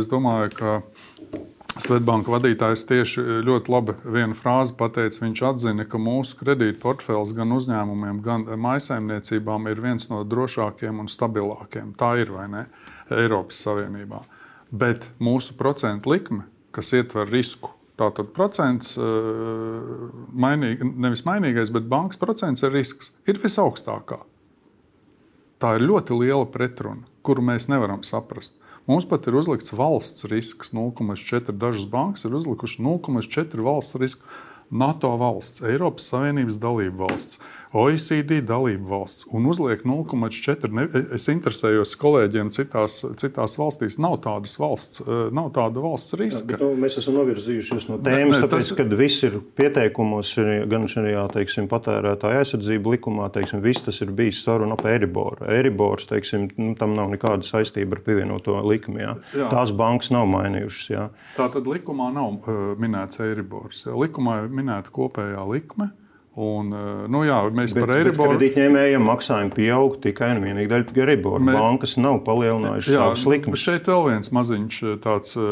es 0.00 0.08
domāju, 0.10 0.50
ka 0.58 0.78
Svetbanka 1.74 2.30
vadītājs 2.30 2.84
tieši 2.86 3.22
ļoti 3.42 3.72
labi 3.72 3.94
vienu 4.06 4.36
frāzi 4.38 4.76
pateica. 4.78 5.18
Viņš 5.24 5.40
atzina, 5.48 5.86
ka 5.90 5.98
mūsu 5.98 6.38
kredītportfels 6.38 7.32
gan 7.34 7.50
uzņēmumiem, 7.56 8.20
gan 8.22 8.46
maisaimniecībām 8.62 9.66
ir 9.72 9.82
viens 9.82 10.06
no 10.12 10.22
drošākajiem 10.22 11.02
un 11.02 11.10
stabilākajiem. 11.10 11.94
Tā 11.98 12.12
ir 12.22 12.30
vai 12.34 12.46
ne 12.52 12.62
Eiropas 13.10 13.58
Savienībā. 13.66 14.22
Bet 14.70 15.08
mūsu 15.18 15.56
procentu 15.58 16.14
likme, 16.14 16.46
kas 16.74 16.94
ietver 16.94 17.26
risku, 17.30 17.72
tātad 17.98 18.30
procents, 18.34 18.94
eh, 18.98 19.02
mainīg, 20.30 20.82
nevis 20.94 21.24
mainīgais, 21.26 21.72
bet 21.74 21.90
bankas 21.90 22.22
procents 22.22 22.62
ir 22.62 22.70
risks, 22.70 23.10
ir 23.26 23.42
visaugstākā. 23.42 24.20
Tā 25.58 25.76
ir 25.76 25.88
ļoti 25.88 26.18
liela 26.18 26.46
pretruna, 26.46 27.02
kuru 27.22 27.42
mēs 27.42 27.68
nevaram 27.68 28.02
saprast. 28.02 28.54
Mums 28.84 29.06
pat 29.08 29.24
ir 29.24 29.36
uzlikts 29.40 29.72
valsts 29.72 30.26
risks 30.28 30.74
0,4. 30.76 31.54
Dažas 31.56 31.86
bankas 31.88 32.26
ir 32.28 32.34
uzlikušas 32.36 32.82
0,4 32.84 33.64
valsts 33.64 33.96
risku. 34.00 34.28
NATO 34.70 35.10
valsts, 35.20 35.60
Eiropas 35.64 36.06
Savienības 36.08 36.56
dalība 36.60 37.04
valsts, 37.04 37.38
OECD 37.74 38.38
dalība 38.46 38.86
valsts 38.92 39.26
un 39.34 39.48
uzliek 39.50 39.82
0,4. 39.82 40.84
Es 41.16 41.26
interesējos 41.32 41.96
kolēģiem 41.98 42.52
citās, 42.54 43.00
citās 43.18 43.56
valstīs. 43.58 43.96
Nav 44.02 44.20
tādas 44.22 44.54
valsts, 44.62 45.02
eh, 45.02 45.24
nav 45.34 45.50
tāda 45.56 45.82
valsts 45.82 46.14
riska. 46.18 46.54
Jā, 46.54 46.58
bet, 46.58 46.62
nu, 46.62 46.70
mēs 46.84 46.98
esam 47.00 47.18
novirzījušies 47.18 47.88
no 47.90 47.98
tēmas, 47.98 48.36
ne, 48.36 48.38
ne, 48.38 48.42
tāpēc, 48.44 48.68
tas... 48.70 48.78
ka 48.78 48.86
viss 49.00 49.26
ir 49.26 49.40
pieteikumos, 49.58 50.34
gan 50.70 50.86
šajā 50.90 51.24
teiksim, 51.34 51.66
patērētāja 51.72 52.44
aizsardzību 52.44 52.94
likumā, 52.94 53.26
teiksim, 53.34 53.62
viss 53.64 53.82
tas 53.86 53.98
ir 54.06 54.14
bijis 54.14 54.44
saruna 54.46 54.78
ap 54.78 54.86
Eiriboru. 54.86 55.48
Eiribors, 55.56 56.06
teiksim, 56.10 56.46
nu, 56.60 56.76
tam 56.78 56.94
nav 56.94 57.10
nekāda 57.10 57.42
saistība 57.46 57.98
ar 57.98 58.04
pievienoto 58.06 58.60
likmi. 58.62 59.02
Jā. 59.02 59.16
Jā. 59.34 59.50
Tās 59.50 59.74
bankas 59.74 60.14
nav 60.14 60.30
mainījušas. 60.30 60.86
Jā. 60.94 61.08
Tā 61.34 61.50
tad 61.50 61.66
likumā 61.70 62.12
nav 62.14 62.38
uh, 62.38 62.64
minēts 62.78 63.18
Eiribors. 63.24 63.82
Likumā 63.90 64.44
ir 64.44 64.56
minēta 64.62 64.94
kopējā 64.94 65.42
likme. 65.50 65.90
Un, 66.34 66.72
eh, 66.74 67.02
nu 67.06 67.20
jā, 67.22 67.36
mēs 67.54 67.76
bet, 67.76 67.84
par 67.84 67.92
Eiriboru. 67.94 68.34
Kredītņēmējiem 68.34 69.04
maksājumi 69.06 69.52
pieaug 69.54 70.00
tikai 70.02 70.32
un 70.34 70.40
vienīgi 70.42 70.70
dēļ 70.72 70.88
Eiriboru. 71.04 71.38
Mē... 71.46 71.54
Bankas 71.54 71.94
nav 71.94 72.24
palielinājušas 72.26 72.96
savas 72.96 73.22
likmes. 73.30 73.62
Šeit 73.62 73.86
vēl 73.86 74.02
viens 74.08 74.32
maziņš 74.34 74.80
eh, 74.82 74.96
tāds 75.04 75.38
eh, 75.38 75.44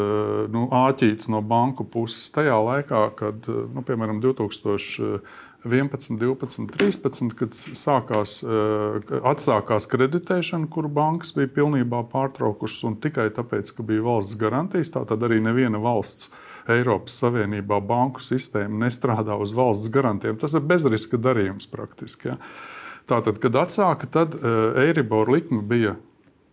nu, 0.51 0.65
āķīts 0.83 1.31
no 1.31 1.39
banku 1.39 1.87
puses. 1.87 2.27
Tajā 2.35 2.59
laikā, 2.59 3.05
kad, 3.15 3.47
nu, 3.47 3.85
piemēram, 3.87 4.19
2000. 4.23 5.23
11, 5.63 6.17
12, 6.19 6.67
13, 6.75 7.33
kad 7.39 7.55
sākās, 7.55 8.41
atsākās 9.23 9.87
kreditēšana, 9.91 10.67
kuru 10.71 10.91
bankas 10.91 11.31
bija 11.35 11.51
pilnībā 11.55 12.01
pārtraukušas, 12.11 12.81
un 12.89 12.97
tikai 13.03 13.29
tāpēc, 13.35 13.71
ka 13.77 13.85
bija 13.87 14.03
valsts 14.03 14.35
garantijas, 14.39 14.91
tā 14.91 15.05
tad 15.07 15.23
arī 15.23 15.39
neviena 15.43 15.79
valsts 15.83 16.29
Eiropas 16.71 17.15
Savienībā 17.19 17.79
banku 17.83 18.23
sistēma 18.23 18.85
nestrādā 18.85 19.35
uz 19.39 19.55
valsts 19.55 19.91
garantiem. 19.91 20.37
Tas 20.39 20.55
ir 20.55 20.63
bezriska 20.67 21.19
darījums 21.19 21.67
praktiski. 21.71 22.33
Ja. 22.33 22.37
Tātad, 23.09 23.39
kad 23.43 23.55
atsāka, 23.59 24.07
tad 24.07 24.35
uh, 24.39 24.75
Eiribor 24.83 25.31
likme 25.31 25.63
bija 25.67 25.97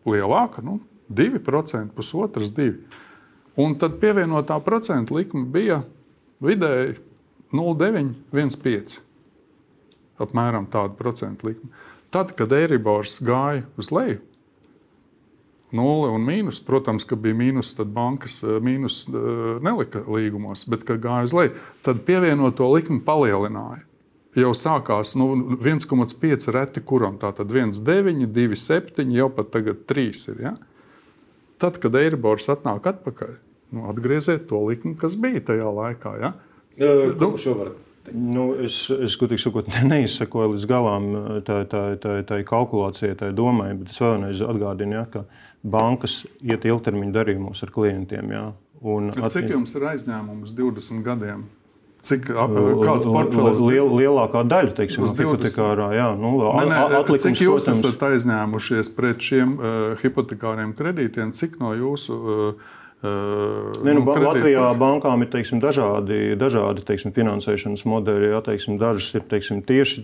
lielāka, 0.07 0.63
nu, 0.67 0.81
2%, 1.11 1.95
pusotras, 1.95 2.51
2%. 2.55 3.07
Un 3.61 3.75
tad 3.79 3.99
pievienotā 4.01 4.57
procentu 4.63 5.19
likme 5.19 5.43
bija 5.51 5.83
vidēji 6.43 6.97
0,9, 7.57 8.15
1,5. 8.33 8.99
Apmēram 10.21 10.69
tāda 10.71 10.95
procentu 10.99 11.51
likme. 11.51 11.71
Tad, 12.11 12.35
kad 12.39 12.53
Eiribors 12.53 13.21
gāja 13.23 13.65
uz 13.79 13.93
leju, 13.95 14.19
nulle 15.77 16.11
un 16.11 16.25
mīnus, 16.27 16.59
protams, 16.67 17.07
ka 17.07 17.19
bija 17.19 17.37
mīnus, 17.39 17.75
tad 17.79 17.93
bankas 17.95 18.41
eh, 18.45 18.59
mīnus 18.63 19.05
eh, 19.09 19.61
nelika 19.65 20.03
līgumos, 20.07 20.67
bet, 20.71 20.85
kad 20.89 21.03
gāja 21.03 21.29
uz 21.29 21.37
leju, 21.37 21.55
tad 21.87 22.03
pievienoto 22.09 22.67
likmi 22.75 23.01
palielināja. 23.07 23.85
Jau 24.39 24.53
sākās 24.55 25.17
nu, 25.19 25.33
1,5 25.59 26.53
reti 26.55 26.83
kuram. 26.87 27.17
Tātad 27.19 27.51
1,9, 27.51 28.29
2,7, 28.31 29.09
jau 29.17 29.27
pat 29.35 29.49
tagad 29.57 29.81
3 29.91 30.21
ir. 30.31 30.43
Ja? 30.45 30.53
Tad, 31.59 31.81
kad 31.83 31.99
Eiribors 31.99 32.47
atnāk 32.53 32.87
atpakaļ, 32.93 33.33
nu, 33.75 33.89
atgrieziet 33.91 34.47
to 34.51 34.63
likmi, 34.69 34.95
kas 35.01 35.19
bija 35.19 35.43
tajā 35.51 35.73
laikā. 35.75 36.15
Ja? 36.23 36.33
Nu, 36.81 37.35
šo 37.39 37.55
var 37.59 37.73
Nu, 38.11 38.47
es, 38.65 38.87
es 38.91 39.15
godīgi 39.21 39.45
sakot, 39.45 39.69
neizsakoju 39.93 40.55
līdz 40.55 40.67
galam 40.71 41.11
tā, 41.47 41.61
tā, 41.71 41.83
tā, 42.01 42.17
tā 42.27 42.41
kalkulācijai, 42.49 43.15
tā 43.21 43.31
domai, 43.37 43.75
bet 43.79 43.93
es 43.93 44.01
vēlreiz 44.03 44.43
atgādinu, 44.43 44.97
ja, 44.97 45.05
ka 45.13 45.25
bankas 45.61 46.23
iet 46.41 46.65
ilgtermiņa 46.67 47.15
darījumos 47.19 47.63
ar 47.67 47.73
klientiem. 47.75 48.33
Ja, 48.35 48.45
un, 48.81 49.13
Cik 49.13 49.53
jums 49.53 49.77
ir 49.77 49.87
aizņēmums 49.93 50.55
20 50.57 51.05
gadiem? 51.07 51.47
Cik 52.01 52.31
kāds 52.33 53.05
portfels? 53.05 53.61
Liel, 53.61 53.91
lielākā 54.01 54.41
daļa, 54.49 54.73
teiksim, 54.79 55.05
uz 55.05 55.13
hipotekārā, 55.13 55.91
jā, 55.99 56.09
nu, 56.17 56.33
ne, 56.41 56.65
ne, 56.71 56.79
atlikums, 56.97 57.27
cik 57.27 57.43
jūs 57.45 57.67
protams, 57.69 57.83
esat 57.85 58.05
aizņēmušies 58.09 58.93
pret 58.97 59.27
šiem 59.29 59.53
uh, 59.59 59.81
hipotekāriem 60.01 60.73
kredītiem, 60.79 61.35
cik 61.37 61.61
no 61.61 61.75
jūsu 61.77 62.17
uh, 62.17 62.71
Ne, 63.01 63.95
nu, 63.95 64.03
nu, 64.05 64.13
Latvijā 64.13 64.67
bankām 64.77 65.23
ir 65.25 65.31
teiksim, 65.33 65.57
dažādi, 65.63 66.35
dažādi 66.37 66.83
teiksim, 66.85 67.15
finansēšanas 67.17 67.87
modeļi. 67.89 68.27
Jā, 68.29 68.41
teiksim, 68.45 68.77
dažas 68.81 69.15
ir 69.17 69.25
teiksim, 69.31 69.63
tieši 69.65 70.03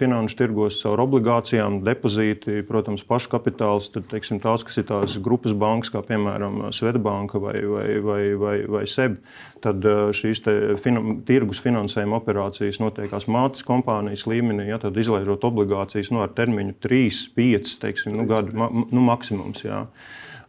finanšu 0.00 0.38
tirgos 0.38 0.78
caur 0.80 1.02
obligācijām, 1.04 1.82
depozīti, 1.84 2.62
protams, 2.64 3.04
pašu 3.04 3.28
kapitāls. 3.34 3.90
Tad 3.92 4.08
teiksim, 4.08 4.40
tās, 4.40 4.64
kas 4.64 4.80
ir 4.80 4.86
tās 4.88 5.18
grupas 5.20 5.52
bankas, 5.52 5.92
kā 5.92 6.00
piemēram 6.08 6.70
Svetbanka 6.72 7.42
vai, 7.44 7.58
vai, 7.60 7.84
vai, 8.06 8.22
vai, 8.40 8.56
vai 8.72 8.82
SEB, 8.88 9.20
tad 9.60 9.84
šīs 10.16 10.40
finan 10.80 11.20
tirgus 11.28 11.60
finansējuma 11.60 12.22
operācijas 12.22 12.80
notiekās 12.80 13.28
mātes 13.28 13.68
kompānijas 13.68 14.24
līmenī, 14.30 14.70
ja, 14.72 14.80
tad 14.80 14.96
izlaižot 14.96 15.44
obligācijas 15.44 16.08
nu, 16.14 16.24
ar 16.24 16.32
termiņu 16.40 16.78
3, 16.80 17.22
5 17.36 17.76
teiksim, 17.84 18.16
nu, 18.16 18.24
gadu 18.32 18.56
ma, 18.56 18.72
nu, 18.72 19.04
maksimums. 19.04 19.68
Jā. 19.68 19.84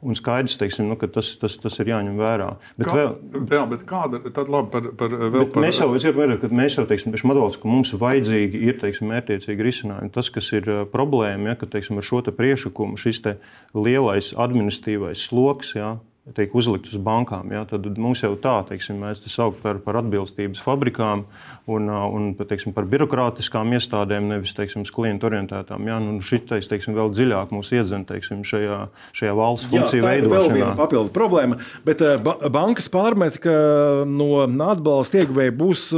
Un 0.02 0.18
skaidrs, 0.18 0.56
teiksim, 0.58 0.88
nu, 0.90 0.96
ka 0.98 1.06
tas, 1.14 1.28
tas, 1.38 1.54
tas 1.62 1.76
ir 1.78 1.92
jāņem 1.92 2.16
vērā. 2.18 2.48
Bet, 2.80 2.88
Kā, 2.88 2.94
vēl, 2.98 3.12
jā, 3.54 3.62
bet 3.70 3.84
kāda 3.86 4.22
tā 4.34 4.46
līnija 4.48 4.70
par, 4.74 4.88
par, 4.98 5.14
par... 5.30 5.62
Mēs 5.62 5.78
jau, 5.78 5.90
varu, 6.18 6.38
mēs 6.58 6.78
jau 6.80 6.86
teiksim, 6.90 7.14
modelis, 7.30 7.60
ka 7.62 7.70
mums 7.70 7.94
vajadzīgi 8.02 8.64
ir 8.66 8.80
teiksim, 8.82 9.12
mērķiecīgi 9.14 9.68
risinājumi. 9.68 10.14
Tas, 10.16 10.32
kas 10.34 10.50
ir 10.58 10.72
problēma, 10.90 11.54
ja, 11.54 11.60
ka 11.60 11.70
teiksim, 11.70 12.02
ar 12.02 12.08
šo 12.08 12.24
te 12.26 12.34
priekšlikumu 12.34 12.98
šis 12.98 13.22
te 13.28 13.36
lielais 13.78 14.32
administratīvais 14.34 15.28
sloks. 15.30 15.76
Ja, 15.78 15.94
tiek 16.36 16.54
uzlikts 16.54 16.94
uz 16.94 17.02
bankām. 17.02 17.50
Ja, 17.54 17.64
tad 17.66 17.88
mums 17.98 18.22
jau 18.22 18.36
tā, 18.40 18.60
teiksim, 18.70 19.00
mēs 19.02 19.24
te 19.24 19.32
saucam 19.32 19.58
par, 19.64 19.80
par 19.82 19.98
atbilstības 20.04 20.62
fabrikām 20.62 21.24
un, 21.72 21.90
un 21.90 22.28
teiksim, 22.38 22.76
par 22.78 22.86
birokrātiskām 22.90 23.74
iestādēm, 23.74 24.30
nevis 24.30 24.54
teiksim, 24.58 24.86
klientu 24.94 25.32
orientētām. 25.32 25.90
Ja, 25.90 25.98
nu, 26.04 26.20
šis 26.22 26.70
teiksim, 26.70 26.94
vēl 26.98 27.10
dziļāk 27.16 27.56
mūs 27.56 27.74
iedzen 27.74 28.06
teiksim, 28.10 28.46
šajā, 28.48 28.84
šajā 29.18 29.34
valsts 29.38 29.72
funkciju 29.74 30.06
veidošanā. 30.06 30.30
Tā 30.30 30.38
ir 30.38 30.38
vēl 30.38 30.56
viena 30.60 30.78
papildu 30.78 31.16
problēma, 31.16 31.60
bet 31.88 32.06
ba 32.22 32.38
bankas 32.54 32.92
pārmet, 32.94 33.42
ka 33.42 33.58
no 34.06 34.46
atbalsta 34.46 35.24
ieguvēja 35.24 35.58
būs 35.58 35.90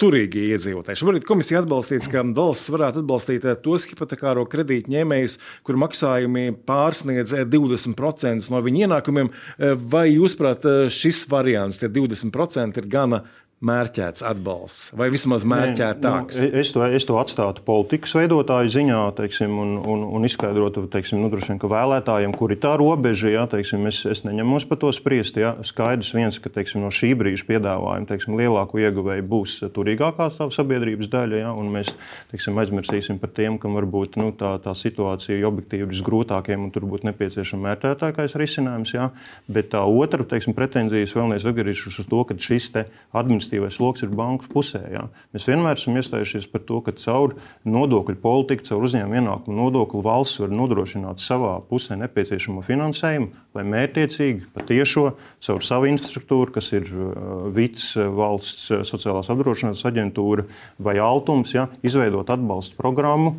turīgi 0.00 0.48
iedzīvotāji. 0.54 0.98
Šobrīd 1.00 1.26
komisija 1.28 1.62
atbalstīts, 1.62 2.08
ka 2.10 2.24
valsts 2.36 2.72
varētu 2.72 3.02
atbalstīt 3.04 3.46
eh, 3.46 3.56
tos 3.62 3.86
hipotekāro 3.90 4.46
kredītu 4.50 4.92
ņēmējus, 4.94 5.38
kur 5.66 5.78
maksājumi 5.80 6.48
pārsniedz 6.66 7.34
20% 7.52 8.32
eh, 8.32 8.50
no 8.52 8.62
viņu 8.64 8.84
ienākumiem. 8.88 9.30
Eh, 9.30 9.74
vai 9.78 10.08
jūs, 10.10 10.36
prāt, 10.40 10.66
šis 10.94 11.24
variants, 11.30 11.80
tie 11.80 11.90
20% 11.92 12.82
ir 12.82 12.90
gana 12.90 13.24
mērķēts 13.64 14.24
atbalsts, 14.26 14.90
vai 14.96 15.08
vismaz 15.12 15.44
mērķētāks? 15.48 16.38
Nu, 16.40 16.48
es, 16.60 16.72
to, 16.74 16.84
es 16.84 17.06
to 17.08 17.16
atstātu 17.20 17.64
politikas 17.66 18.14
veidotāju 18.16 18.72
ziņā, 18.74 19.00
teiksim, 19.18 19.54
un, 19.60 19.76
un, 19.80 20.04
un 20.18 20.28
izskaidrotu, 20.28 20.86
teiksim, 20.92 21.22
nu, 21.22 21.30
vien, 21.32 21.60
ka 21.60 21.70
vēlētājiem, 21.70 22.34
kur 22.36 22.52
ir 22.54 22.60
tā 22.62 22.74
robeža, 22.80 23.32
ja, 23.32 23.46
teiksim, 23.50 23.86
es, 23.90 24.02
es 24.08 24.24
neņemos 24.26 24.68
par 24.70 24.80
to 24.82 24.92
spriest. 24.94 25.38
Ja. 25.40 25.54
Skaidrs 25.66 26.12
viens, 26.16 26.38
ka 26.42 26.52
teiksim, 26.52 26.82
no 26.84 26.92
šī 26.94 27.14
brīža 27.18 27.48
piedāvājuma 27.48 28.08
teiksim, 28.10 28.36
lielāko 28.38 28.80
ieguvēju 28.82 29.26
būs 29.30 29.56
turīgākā 29.74 30.28
sabiedrības 30.34 31.10
daļa, 31.12 31.42
ja, 31.46 31.52
un 31.56 31.72
mēs 31.74 31.94
teiksim, 32.32 32.58
aizmirsīsim 32.60 33.20
par 33.22 33.32
tiem, 33.36 33.58
kam 33.62 33.78
varbūt 33.78 34.18
nu, 34.20 34.30
tā, 34.36 34.54
tā 34.64 34.74
situācija 34.78 35.38
ir 35.38 35.48
objektīvi 35.48 35.88
visgrūtākajiem, 35.92 36.66
un 36.66 36.74
tur 36.74 36.86
būtu 36.90 37.08
nepieciešama 37.10 37.70
mērķētākais 37.70 38.36
risinājums. 38.40 38.94
Ja. 38.96 39.10
Bet 39.50 39.72
tā 39.74 39.82
otra 39.84 40.26
teiksim, 40.28 40.56
pretenzijas 40.56 41.14
vēlreiz 41.16 41.46
atgriežas 41.48 42.00
uz 42.02 42.10
to, 42.10 42.22
ka 42.28 42.36
šis 42.40 42.70
administratīvais 42.74 43.53
administratīvais 43.54 43.76
sloks 43.78 44.02
ir 44.02 44.12
banku 44.14 44.48
pusē. 44.50 44.82
Jā. 44.90 45.08
Mēs 45.32 45.46
vienmēr 45.48 45.78
esam 45.78 45.96
iestājušies 45.98 46.48
par 46.50 46.62
to, 46.66 46.80
ka 46.82 46.92
caur 46.92 47.36
nodokļu 47.64 48.16
politiku, 48.20 48.64
caur 48.66 48.84
uzņēmumu 48.84 49.20
ienākumu 49.20 49.56
nodokli 49.56 50.02
valsts 50.02 50.40
var 50.40 50.50
nodrošināt 50.50 51.22
savā 51.22 51.60
pusē 51.68 51.96
nepieciešamo 52.00 52.62
finansējumu, 52.64 53.30
lai 53.54 53.64
mērķiecīgi 53.64 54.50
patiešo 54.54 55.14
caur 55.44 55.64
savu 55.64 55.88
infrastruktūru, 55.92 56.54
kas 56.54 56.72
ir 56.74 56.88
uh, 56.90 57.48
VITS, 57.54 57.96
uh, 57.98 58.10
valsts 58.14 58.70
uh, 58.70 58.84
sociālās 58.86 59.30
apdrošināšanas 59.32 59.84
aģentūra 59.90 60.46
vai 60.78 60.98
Altums, 61.04 61.54
ja, 61.54 61.68
izveidot 61.84 62.30
atbalstu 62.30 62.78
programmu 62.80 63.36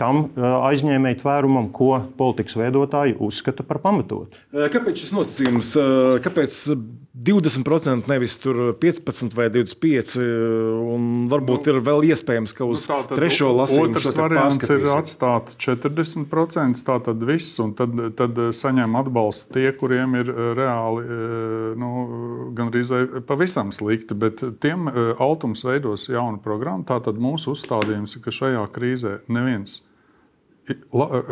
tam 0.00 0.24
aizņēmēju 0.34 1.20
tvērumam, 1.20 1.68
ko 1.70 2.00
politikas 2.18 2.56
veidotāji 2.58 3.14
uzskata 3.22 3.62
par 3.62 3.78
pamatotu. 3.84 4.40
Kāpēc 4.50 4.98
šis 4.98 5.12
nosacījums? 5.14 5.68
Kāpēc 6.24 6.56
20% 7.14 8.08
nevis 8.08 8.38
15 8.80 9.34
vai 9.36 9.50
25%, 9.52 10.22
un 10.94 11.26
varbūt 11.28 11.68
nu, 11.68 11.74
ir 11.74 11.84
vēl 11.84 12.06
iespējams, 12.08 12.54
ka 12.56 12.64
uz 12.64 12.86
nu, 12.88 12.96
trešo 13.10 13.50
lasījumu 13.52 13.90
otrs 13.90 14.16
variants 14.16 14.70
ir 14.72 14.86
atstāt 14.94 15.52
40%, 15.60 16.80
tātad 16.88 17.26
viss, 17.28 17.58
un 17.60 17.74
tad, 17.76 18.00
tad 18.16 18.40
saņem 18.56 18.96
atbalstu 19.02 19.58
tie, 19.58 19.68
kuriem 19.76 20.16
ir 20.22 20.32
reāli 20.56 21.20
nu, 21.76 21.92
gandrīz 22.56 22.94
vai 22.94 23.04
pavisam 23.28 23.76
slikti, 23.76 24.16
bet 24.16 24.40
tiem 24.64 24.88
Altums 25.20 25.66
veidos 25.68 26.08
jaunu 26.08 26.40
programmu, 26.40 26.88
tātad 26.88 27.20
mūsu 27.20 27.52
uzstādījums 27.52 28.16
ir, 28.16 28.24
ka 28.24 28.32
šajā 28.40 28.64
krīzē 28.72 29.18
neviens 29.28 29.82
la, 30.96 31.24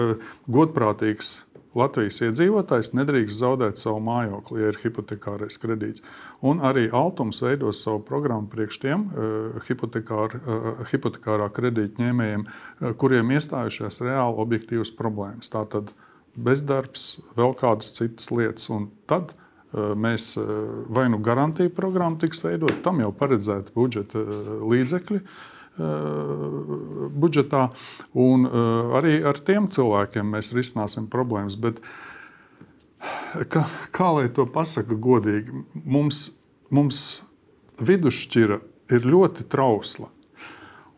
godprātīgs 0.51 1.39
Latvijas 1.79 2.19
iedzīvotājs 2.27 2.91
nedrīkst 2.99 3.39
zaudēt 3.39 3.79
savu 3.79 4.01
mājokli, 4.03 4.59
ja 4.63 4.71
ir 4.73 4.79
hipotekārais 4.83 5.59
kredīts. 5.63 6.03
Un 6.43 6.59
arī 6.67 6.89
Altums 6.91 7.39
veidos 7.45 7.83
savu 7.85 8.01
programmu 8.07 8.51
priekš 8.51 8.81
tiem 8.83 9.05
uh, 9.07 9.61
hipotekār, 9.69 10.35
uh, 10.41 10.71
hipotekārā 10.91 11.47
kredīta 11.55 12.03
ņēmējiem, 12.03 12.47
uh, 12.47 12.91
kuriem 12.99 13.31
iestājušās 13.37 14.03
reāli 14.03 14.43
objektīvas 14.43 14.91
problēmas. 14.99 15.53
Tātad 15.53 15.95
bezdarbs, 16.35 17.21
vēl 17.39 17.55
kādas 17.59 17.95
citas 17.95 18.33
lietas. 18.35 18.67
Un 18.73 18.91
tad 19.11 19.37
mēs 19.71 20.33
vai 20.91 21.05
nu 21.07 21.21
garantiju 21.23 21.71
programmu 21.71 22.19
tiks 22.19 22.41
veidot, 22.43 22.81
tam 22.83 22.99
jau 23.05 23.13
paredzēti 23.15 23.71
budžeta 23.77 24.19
līdzekļi. 24.67 25.21
Uh, 25.21 25.60
budžetā. 27.21 27.69
Un 28.19 28.47
uh, 28.47 28.95
arī 29.01 29.19
ar 29.27 29.41
tiem 29.45 29.69
cilvēkiem 29.73 30.37
mēs 30.37 30.53
risināsim 30.57 31.09
problēmas. 31.13 31.57
Bet, 31.61 31.81
kā, 33.53 33.65
kā 33.95 34.13
lai 34.19 34.29
to 34.35 34.47
pasaka 34.51 34.95
godīgi, 34.95 35.65
mums, 35.85 36.29
mums 36.71 37.21
vidusšķira 37.81 38.61
ir 38.95 39.11
ļoti 39.11 39.49
trausla. 39.51 40.11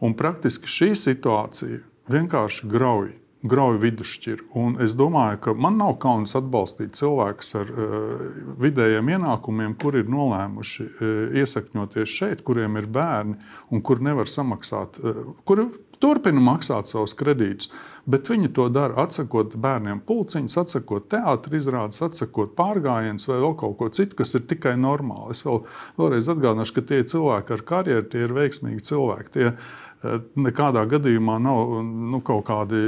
Un 0.02 0.16
praktiski 0.18 0.66
šī 0.66 0.92
situācija 0.98 1.82
vienkārši 2.10 2.66
grauj 2.70 3.12
grauju 3.42 3.80
vidusšķiru. 3.82 4.48
Un 4.58 4.76
es 4.82 4.94
domāju, 4.98 5.40
ka 5.42 5.54
man 5.58 5.78
nav 5.80 5.96
kauns 6.02 6.36
atbalstīt 6.38 6.94
cilvēkus 6.98 7.54
ar 7.58 7.70
uh, 7.72 8.26
vidējiem 8.62 9.10
ienākumiem, 9.16 9.76
kuri 9.82 10.04
ir 10.04 10.12
nolēmuši 10.12 10.86
uh, 10.88 11.14
iesakņoties 11.42 12.18
šeit, 12.20 12.44
kuriem 12.46 12.78
ir 12.78 12.86
bērni 12.92 13.38
un 13.72 13.82
kur 13.82 14.02
nevar 14.04 14.30
samaksāt, 14.30 15.00
uh, 15.02 15.24
kuri 15.48 15.66
turpina 16.02 16.42
maksāt 16.42 16.90
savus 16.90 17.16
kredītus. 17.18 17.70
Bet 18.06 18.26
viņi 18.30 18.50
to 18.54 18.66
dara 18.74 19.04
atsakot 19.04 19.52
bērniem 19.62 20.00
pulciņus, 20.06 20.56
atsakot 20.58 21.06
teātris 21.10 21.62
izrādes, 21.62 22.02
atsakot 22.02 22.56
pārgājienus 22.58 23.28
vai 23.30 23.38
vēl 23.42 23.54
kaut 23.58 23.76
ko 23.78 23.90
citu, 23.94 24.18
kas 24.18 24.34
ir 24.34 24.42
tikai 24.50 24.74
normāli. 24.78 25.36
Es 25.36 25.44
vēl, 25.46 25.62
vēlreiz 26.00 26.30
atgādināšu, 26.30 26.74
ka 26.78 26.88
tie 26.88 27.04
cilvēki 27.06 27.54
ar 27.54 27.62
karjeru, 27.68 28.08
tie 28.10 28.26
ir 28.26 28.34
veiksmīgi 28.34 28.82
cilvēki. 28.90 29.34
Tie, 29.36 29.52
uh, 29.52 29.78
nekādā 30.02 30.84
gadījumā 30.90 31.38
nav 31.42 31.82
nu, 31.86 32.20
kaut 32.24 32.44
kādi 32.48 32.78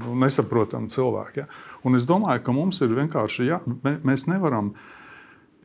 nu, 0.00 0.14
nesaprotami 0.20 0.90
cilvēki. 0.92 1.44
Ja? 1.44 1.48
Un 1.86 1.96
es 1.96 2.06
domāju, 2.08 2.42
ka 2.44 2.54
mums 2.56 2.80
ir 2.84 2.92
vienkārši 2.96 3.48
jā, 3.48 3.60
mēs 3.84 4.26
nevaram. 4.30 4.74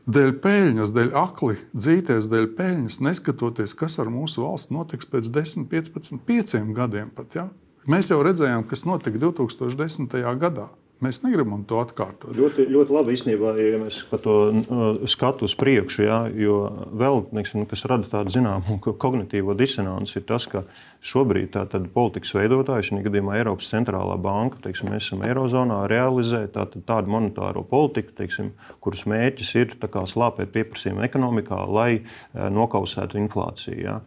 dēļ 0.05 0.31
peļņas, 0.41 0.93
dēļ 0.93 1.11
akli 1.17 1.57
dzīties, 1.73 2.29
dēļ 2.29 2.47
peļņas, 2.57 3.01
neskatoties, 3.01 3.73
kas 3.73 3.99
ar 3.99 4.11
mūsu 4.13 4.43
valsts 4.45 4.71
notiks 4.71 5.09
pēc 5.09 5.31
10, 5.33 5.67
15, 5.71 6.21
5 6.27 6.73
gadiem. 6.77 7.09
Pat, 7.09 7.35
ja? 7.35 7.49
Mēs 7.89 8.11
jau 8.13 8.21
redzējām, 8.23 8.67
kas 8.69 8.85
notika 8.85 9.19
2010. 9.21 10.13
gadā. 10.41 10.69
Mēs 11.03 11.17
negribam 11.25 11.65
to 11.67 11.81
atkārtot. 11.83 12.31
Ļoti, 12.37 12.65
ļoti 12.71 12.93
labi 12.95 13.15
īstenībā, 13.17 13.49
ja 13.59 13.79
mēs 13.81 13.97
to 14.23 14.35
uh, 14.47 14.83
skatu 15.11 15.43
uz 15.49 15.55
priekšu, 15.59 16.05
ja, 16.05 16.19
jo 16.31 16.59
vēl, 16.95 17.25
neksim, 17.35 17.65
kas 17.67 17.83
rada 17.91 18.07
tādu 18.11 18.31
zināmu 18.31 18.77
kognitīvo 18.79 19.57
disonanci, 19.59 20.21
ir 20.21 20.25
tas, 20.29 20.47
ka 20.47 20.63
šobrīd 21.03 21.51
tātad 21.57 21.89
politikas 21.91 22.31
veidotāji, 22.37 22.87
šī 22.89 23.01
gadījumā 23.09 23.35
Eiropas 23.41 23.67
centrālā 23.73 24.15
banka, 24.23 24.61
teiksim, 24.63 24.93
mēs 24.93 25.09
esam 25.09 25.25
Eirozonā, 25.27 25.81
realizē 25.91 26.45
tātad, 26.55 26.85
tādu 26.87 27.11
monetāro 27.11 27.65
politiku, 27.67 28.15
teiksim, 28.15 28.53
kuras 28.79 29.03
mērķis 29.11 29.51
ir 29.59 29.75
slāpēt 29.75 30.55
pieprasījumu 30.55 31.03
ekonomikā, 31.09 31.59
lai 31.75 31.89
uh, 31.99 32.47
nokausētu 32.55 33.19
inflāciju. 33.19 33.81
Ja. 33.83 33.99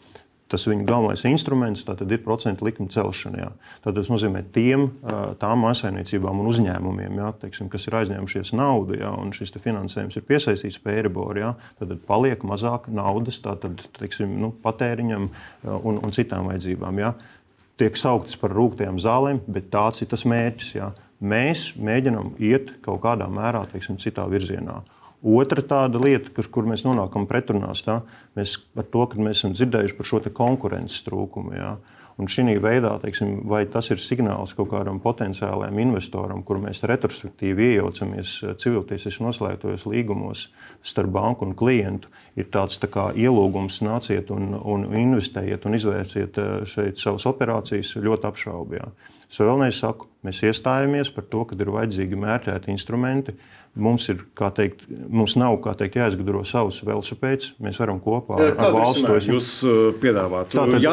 Tas 0.48 0.64
viņu 0.64 0.86
galvenais 0.88 1.26
instruments 1.28 1.84
ir 1.84 2.20
procentu 2.24 2.64
likuma 2.64 2.88
celšana. 2.88 3.40
Jā. 3.42 3.48
Tad 3.84 3.98
tas 3.98 4.08
nozīmē 4.08 4.40
tiem, 4.54 4.86
tām 5.42 5.64
mājsaimniecībām 5.66 6.40
un 6.40 6.48
uzņēmumiem, 6.48 7.18
jā, 7.20 7.32
teiksim, 7.42 7.68
kas 7.68 7.84
ir 7.84 7.98
aizņēmušies 8.00 8.54
naudu, 8.56 8.96
jā, 8.96 9.10
un 9.12 9.34
šis 9.36 9.52
finansējums 9.60 10.16
ir 10.16 10.24
piesaistīts 10.28 10.80
pie 10.80 10.94
Eiriborā, 11.02 11.52
tad 11.76 11.92
paliek 12.08 12.46
mazāk 12.48 12.88
naudas 12.88 13.42
tātad, 13.44 13.84
teiksim, 14.00 14.38
nu, 14.40 14.54
patēriņam 14.64 15.28
un, 15.76 16.00
un 16.00 16.16
citām 16.16 16.48
vajadzībām. 16.48 17.02
Jā. 17.04 17.12
Tiek 17.78 18.00
sauktas 18.00 18.40
par 18.40 18.56
rūktajām 18.56 18.96
zālēm, 19.04 19.44
bet 19.46 19.68
tāds 19.74 20.00
ir 20.02 20.08
tas 20.10 20.24
mērķis. 20.26 20.72
Jā. 20.80 20.94
Mēs 21.20 21.74
mēģinām 21.76 22.38
iet 22.40 22.78
kaut 22.82 23.02
kādā 23.04 23.28
mērā 23.30 23.66
teiksim, 23.68 24.00
citā 24.00 24.24
virzienā. 24.30 24.80
Otra 25.18 25.64
tāda 25.66 25.98
lieta, 25.98 26.30
kur, 26.30 26.46
kur 26.46 26.66
mēs 26.70 26.84
nonākam 26.86 27.26
pretrunās, 27.26 27.82
tā, 27.82 28.00
mēs 28.38 28.54
par 28.74 28.86
to, 28.86 29.06
ka 29.10 29.18
mēs 29.18 29.40
esam 29.40 29.56
dzirdējuši 29.56 29.96
par 29.98 30.06
šo 30.06 30.20
konkurences 30.30 31.02
trūkumu. 31.06 31.56
Jā. 31.58 31.72
Un 32.18 32.26
šī 32.26 32.56
veidā, 32.58 32.96
teiksim, 32.98 33.44
vai 33.46 33.60
tas 33.70 33.92
ir 33.94 34.00
signāls 34.02 34.50
kaut 34.58 34.72
kādam 34.72 34.98
potenciālajam 35.02 35.76
investoram, 35.78 36.40
kur 36.42 36.58
mēs 36.58 36.82
retrospektīvi 36.90 37.68
iejaucamies 37.76 38.32
civiltiesības 38.58 39.20
noslēgtos 39.22 39.86
līgumos 39.86 40.48
starp 40.82 41.14
banku 41.14 41.46
un 41.46 41.54
klientu, 41.58 42.10
ir 42.34 42.50
tāds 42.50 42.82
tā 42.82 42.90
kā 42.90 43.12
ielūgums 43.14 43.78
nāciet 43.86 44.32
un, 44.34 44.50
un 44.58 44.88
investējiet 44.98 45.66
un 45.66 45.78
izvērsiet 45.78 46.42
eh, 46.42 46.50
šeit 46.66 46.98
savas 46.98 47.26
operācijas 47.30 47.94
ļoti 48.02 48.30
apšaubījumā. 48.32 48.90
Es 49.28 49.38
vēlreiz 49.42 49.76
saku, 49.76 50.06
mēs 50.24 50.40
iestājāmies 50.48 51.10
par 51.12 51.26
to, 51.28 51.42
ka 51.48 51.56
ir 51.58 51.68
vajadzīgi 51.74 52.16
mērķēti 52.16 52.70
instrumenti. 52.72 53.34
Mums, 53.78 54.06
ir, 54.10 54.22
teikt, 54.56 54.86
mums 54.88 55.36
nav 55.38 55.58
teikt, 55.78 55.98
jāizgudro 56.00 56.40
savus 56.48 56.80
velosipēdus. 56.82 57.52
Mēs 57.62 57.78
varam 57.78 58.00
kopā 58.02 58.38
ar, 58.40 58.54
ar 58.56 58.74
valsts 58.74 59.04
to 59.04 59.18
izdarīt. 59.20 59.34
Jūs 59.36 59.50
uh, 59.68 59.76
piedāvājat, 60.02 60.56
tātad, 60.56 60.88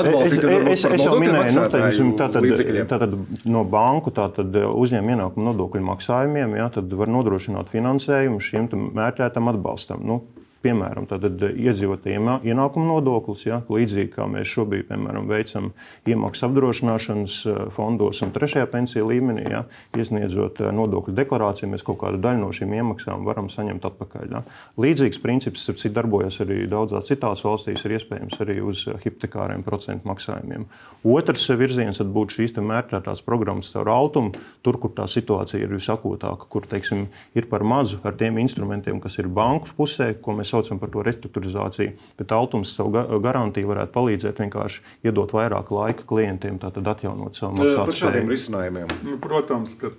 es, 0.76 0.84
es, 0.84 0.86
es 1.00 1.06
jau 1.08 1.16
minēju, 1.22 1.56
nu, 1.56 1.66
teiksim, 1.74 2.12
tātad, 2.20 2.50
tātad 2.92 3.18
no 3.48 3.64
banku 3.72 4.14
uh, 4.60 4.68
uzņēmuma 4.84 5.16
ienākuma 5.16 5.50
nodokļu 5.50 5.86
maksājumiem 5.88 6.60
jā, 6.60 6.70
var 7.00 7.14
nodrošināt 7.16 7.72
finansējumu 7.74 8.44
šim 8.44 8.70
mērķētam 9.00 9.56
atbalstam. 9.56 10.04
Nu, 10.06 10.22
piemēram, 10.66 11.08
iedzīvotāju 11.08 12.40
ienākuma 12.46 12.90
nodoklis, 12.90 13.46
ja, 13.48 13.62
līdzīgi 13.70 14.12
kā 14.16 14.28
mēs 14.30 14.50
šobrīd 14.52 14.90
piemēram, 14.90 15.30
veicam 15.30 15.72
iemaksu 16.10 16.48
apdrošināšanas 16.50 17.38
eh, 17.50 17.62
fondos 17.76 18.22
un 18.26 18.34
trešajā 18.36 18.68
pensiju 18.74 19.10
līmenī, 19.12 19.46
ja, 19.52 19.64
iesniedzot 19.98 20.64
eh, 20.64 20.72
nodokļu 20.76 21.16
deklarāciju, 21.18 21.72
mēs 21.74 21.86
kaut 21.86 22.02
kādu 22.04 22.22
daļu 22.24 22.42
no 22.42 22.52
šīm 22.56 22.74
iemaksām 22.80 23.26
varam 23.28 23.50
saņemt 23.54 23.86
atpakaļ. 23.92 24.28
Ja. 24.36 24.44
Līdzīgs 24.82 25.22
princips, 25.24 25.68
kas 25.72 25.88
darbojas 25.96 26.40
arī 26.44 26.64
daudzās 26.72 27.10
citās 27.10 27.44
valstīs, 27.46 27.86
ir 27.86 27.98
iespējams 28.00 28.42
arī 28.44 28.60
uz 28.66 28.86
hipotekāriem 29.04 29.64
procentu 29.66 30.10
maksājumiem. 30.10 30.68
Otrs 31.06 31.48
virziens 31.60 32.02
būtu 32.02 32.40
šīs 32.40 32.56
mērķētās 32.66 33.22
programmas 33.26 33.72
caur 33.74 33.90
autumu, 33.94 34.34
tur, 34.66 34.80
kur 34.82 34.94
tā 34.98 35.06
situācija 35.10 35.62
ir 35.62 35.74
visakūtāka, 35.76 36.50
kur 36.50 36.66
teiksim, 36.70 37.06
ir 37.38 37.50
par 37.52 37.66
mazu 37.68 38.00
ar 38.06 38.16
tiem 38.18 38.40
instrumentiem, 38.42 39.00
kas 39.04 39.20
ir 39.22 39.30
banku 39.32 39.74
pusē, 39.78 40.14
ko 40.22 40.36
mēs 40.40 40.55
saucam 40.56 40.82
par 40.82 40.94
to 40.94 41.04
restruktūrizāciju. 41.06 41.96
Bet 42.20 42.34
Altums 42.36 42.74
savu 42.78 43.06
garantiju 43.24 43.74
varētu 43.74 43.94
palīdzēt 43.96 44.42
vienkārši 44.46 44.82
iedot 45.08 45.36
vairāk 45.36 45.72
laika 45.76 46.08
klientiem, 46.08 46.58
tātad 46.64 46.88
atjaunot 46.96 47.38
savu 47.38 47.60
maksāšanu. 47.60 47.92
Par 47.92 48.02
šādiem 48.02 48.32
risinājumiem. 48.32 48.98
Nu, 49.06 49.20
protams, 49.22 49.76
ka 49.80 49.92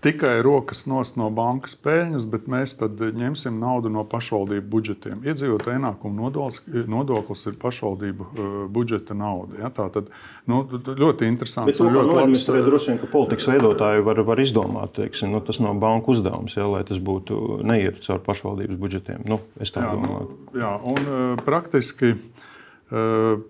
tikai 0.00 0.42
rokas 0.42 0.84
nos 0.86 1.14
no 1.18 1.26
bankas 1.34 1.74
peļņas, 1.82 2.26
bet 2.30 2.46
mēs 2.50 2.76
ņemsim 2.78 3.58
naudu 3.58 3.90
no 3.92 4.04
pašvaldību 4.08 4.70
budžetiem. 4.70 5.22
Iedzīvotāju 5.26 5.80
ienākumu 5.80 6.22
nodoklis, 6.22 6.60
nodoklis 6.90 7.44
ir 7.50 7.58
pašvaldību 7.60 8.26
uh, 8.28 8.56
budžeta 8.72 9.16
nauda. 9.18 9.58
Ja? 9.64 9.72
Tā 9.74 9.88
tad 9.94 10.10
nu, 10.50 10.62
ļoti 10.70 11.30
interesants 11.30 11.82
un 11.82 11.92
ļoti 11.96 12.18
labs. 12.20 12.46
Mēs 12.54 12.68
droši 12.70 12.92
vien, 12.92 13.00
ka 13.02 13.10
politikas 13.10 13.50
veidotāji 13.50 14.06
var, 14.06 14.22
var 14.28 14.42
izdomāt, 14.42 14.94
teiksim, 14.98 15.34
nu, 15.34 15.42
tas 15.44 15.58
nav 15.64 15.78
banku 15.82 16.14
uzdevums, 16.14 16.54
ja, 16.58 16.68
lai 16.70 16.84
tas 16.88 17.02
būtu 17.02 17.62
neietu 17.66 18.04
caur 18.06 18.22
pašvaldības 18.26 18.78
budžetiem. 18.78 19.26
Nu, 19.28 19.42
es 19.58 19.74
tā 19.74 19.82
jā, 19.86 19.94
domāju. 19.96 20.28
Nu, 20.28 20.60
jā, 20.62 20.74
un 20.94 21.08
uh, 21.08 21.48
praktiski. 21.48 22.14
Eh, 22.14 22.46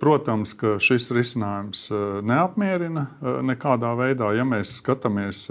protams, 0.00 0.52
ka 0.58 0.74
šis 0.82 1.12
risinājums 1.14 1.84
eh, 1.92 1.98
neapmierina 2.26 3.04
eh, 3.06 3.36
nekādā 3.46 3.92
veidā. 3.98 4.32
Ja 4.34 4.46
mēs 4.48 4.78
skatāmies 4.80 5.44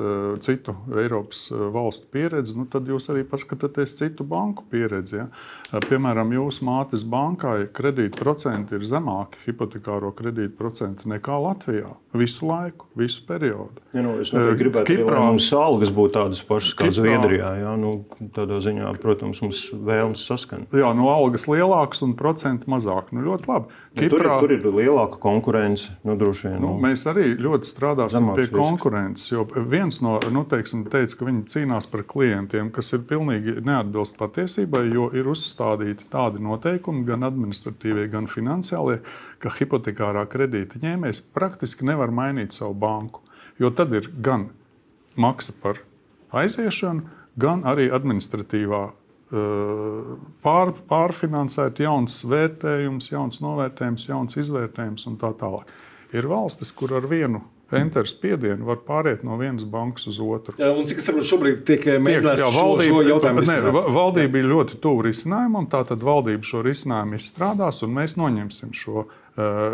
citu 0.43 0.75
Eiropas 0.91 1.45
valstu 1.51 2.09
pieredzi, 2.11 2.57
nu, 2.59 2.67
tad 2.71 2.89
jūs 2.91 3.07
arī 3.13 3.23
paskatāties 3.27 3.95
citu 3.95 4.27
banku 4.27 4.67
pieredzi. 4.71 5.21
Ja? 5.21 5.29
Piemēram, 5.67 6.29
jūsu 6.31 6.63
mātes 6.63 7.03
bankai 7.03 7.67
kredītprocenti 7.75 8.77
ir 8.77 8.85
zemāki, 8.87 9.41
hipotekāro 9.49 10.13
kredītprocenti 10.15 11.09
nekā 11.11 11.39
Latvijā. 11.43 11.91
Visu 12.17 12.47
laiku, 12.47 12.87
visu 12.97 13.25
periodu. 13.27 13.83
Ja, 13.91 14.01
nu, 14.05 14.15
es 14.23 14.31
gribētu, 14.31 14.87
Kiprā, 14.87 15.17
lai 15.19 15.33
mums 15.35 15.49
algas 15.53 15.91
būtu 15.93 16.13
tādas 16.15 16.39
pašas 16.47 16.71
kā 16.77 16.87
Kiprā, 16.87 16.95
Zviedrijā. 17.01 17.51
Ja? 17.59 17.73
Nu, 17.79 17.91
tādā 18.33 18.61
ziņā, 18.63 18.93
protams, 19.03 19.41
mums 19.43 19.65
vēlmes 19.73 20.23
saskan. 20.29 20.65
Jā, 20.71 20.93
no 20.95 21.03
nu, 21.03 21.09
algas 21.11 21.49
lielākas 21.51 22.01
un 22.07 22.15
procenti 22.17 22.71
mazāk. 22.71 23.11
Nu, 23.11 23.25
ļoti 23.27 23.51
labi. 23.51 23.83
Kiprā, 23.97 24.37
tur, 24.39 24.53
ir, 24.53 24.61
tur 24.61 24.71
ir 24.71 24.79
lielāka 24.85 25.19
konkurence. 25.21 25.91
Nu, 26.07 26.15
vien, 26.17 26.57
nu, 26.63 26.75
mēs 26.81 27.03
arī 27.09 27.31
ļoti 27.41 27.69
strādāsim 27.69 28.31
pie 28.33 28.45
risks. 28.45 28.55
konkurences. 28.55 29.31
Jo 29.33 29.45
viens 29.67 29.99
no 30.05 30.17
nu, 30.33 30.43
teiksim, 30.49 30.85
teica, 30.91 31.19
ka 31.19 31.27
viņi 31.27 31.43
cīnās 31.51 31.89
par 31.91 32.05
klientiem, 32.07 32.69
kas 32.73 32.93
ir 32.95 33.03
pilnīgi 33.09 33.57
neatbilst 33.65 34.17
patiesībai, 34.19 34.85
jo 34.93 35.09
ir 35.17 35.29
uzstādīti 35.57 36.09
tādi 36.09 36.41
noteikumi, 36.41 37.05
gan 37.05 37.23
administratīvie, 37.23 38.07
gan 38.11 38.27
finansiālie, 38.27 39.01
ka 39.39 39.49
hipotekārā 39.49 40.27
kredīta 40.29 40.79
ņēmējs 40.79 41.33
praktiski 41.33 41.85
nevar 41.85 42.11
mainīt 42.11 42.53
savu 42.53 42.73
banku. 42.73 43.21
Jo 43.59 43.71
tad 43.71 43.93
ir 43.93 44.09
gan 44.21 44.49
maksa 45.15 45.53
par 45.61 45.81
aiziešanu, 46.31 47.07
gan 47.37 47.63
arī 47.65 47.89
administratīvā 47.89 48.91
pār, 50.41 50.73
pārfinansēt, 50.87 51.81
jauns 51.81 52.23
vērtējums, 52.23 53.11
jauns 53.11 53.41
novērtējums, 53.41 54.07
jauns 54.09 54.37
izvērtējums 54.37 55.07
un 55.07 55.17
tā 55.17 55.33
tālāk. 55.35 55.67
Ir 56.13 56.27
valstis, 56.29 56.71
kur 56.71 56.93
ar 56.95 57.07
vienu 57.09 57.41
Enters 57.75 58.13
spiedienu 58.15 58.63
var 58.63 58.77
pāriet 58.87 59.23
no 59.27 59.35
vienas 59.39 59.65
bankas 59.67 60.07
uz 60.07 60.21
otru. 60.23 60.53
Jā, 60.55 60.69
un 60.71 60.87
cik 60.87 61.01
es 61.01 61.07
saprotu, 61.09 61.27
šobrīd 61.27 61.63
tiek 61.67 61.87
mēģināts 61.99 62.39
šo, 62.45 62.51
valdība, 62.55 63.01
šo 63.01 63.07
jautājumu 63.09 63.43
risināt? 63.43 63.79
Valdība 63.97 64.39
ir 64.39 64.47
ļoti 64.53 64.77
tuvu 64.83 65.03
risinājumam, 65.09 65.67
tātad 65.71 66.05
valdība 66.07 66.47
šo 66.47 66.63
risinājumu 66.63 67.19
izstrādās, 67.19 67.81
un 67.83 67.97
mēs 67.97 68.15
noņemsim 68.19 68.71
šo, 68.71 69.03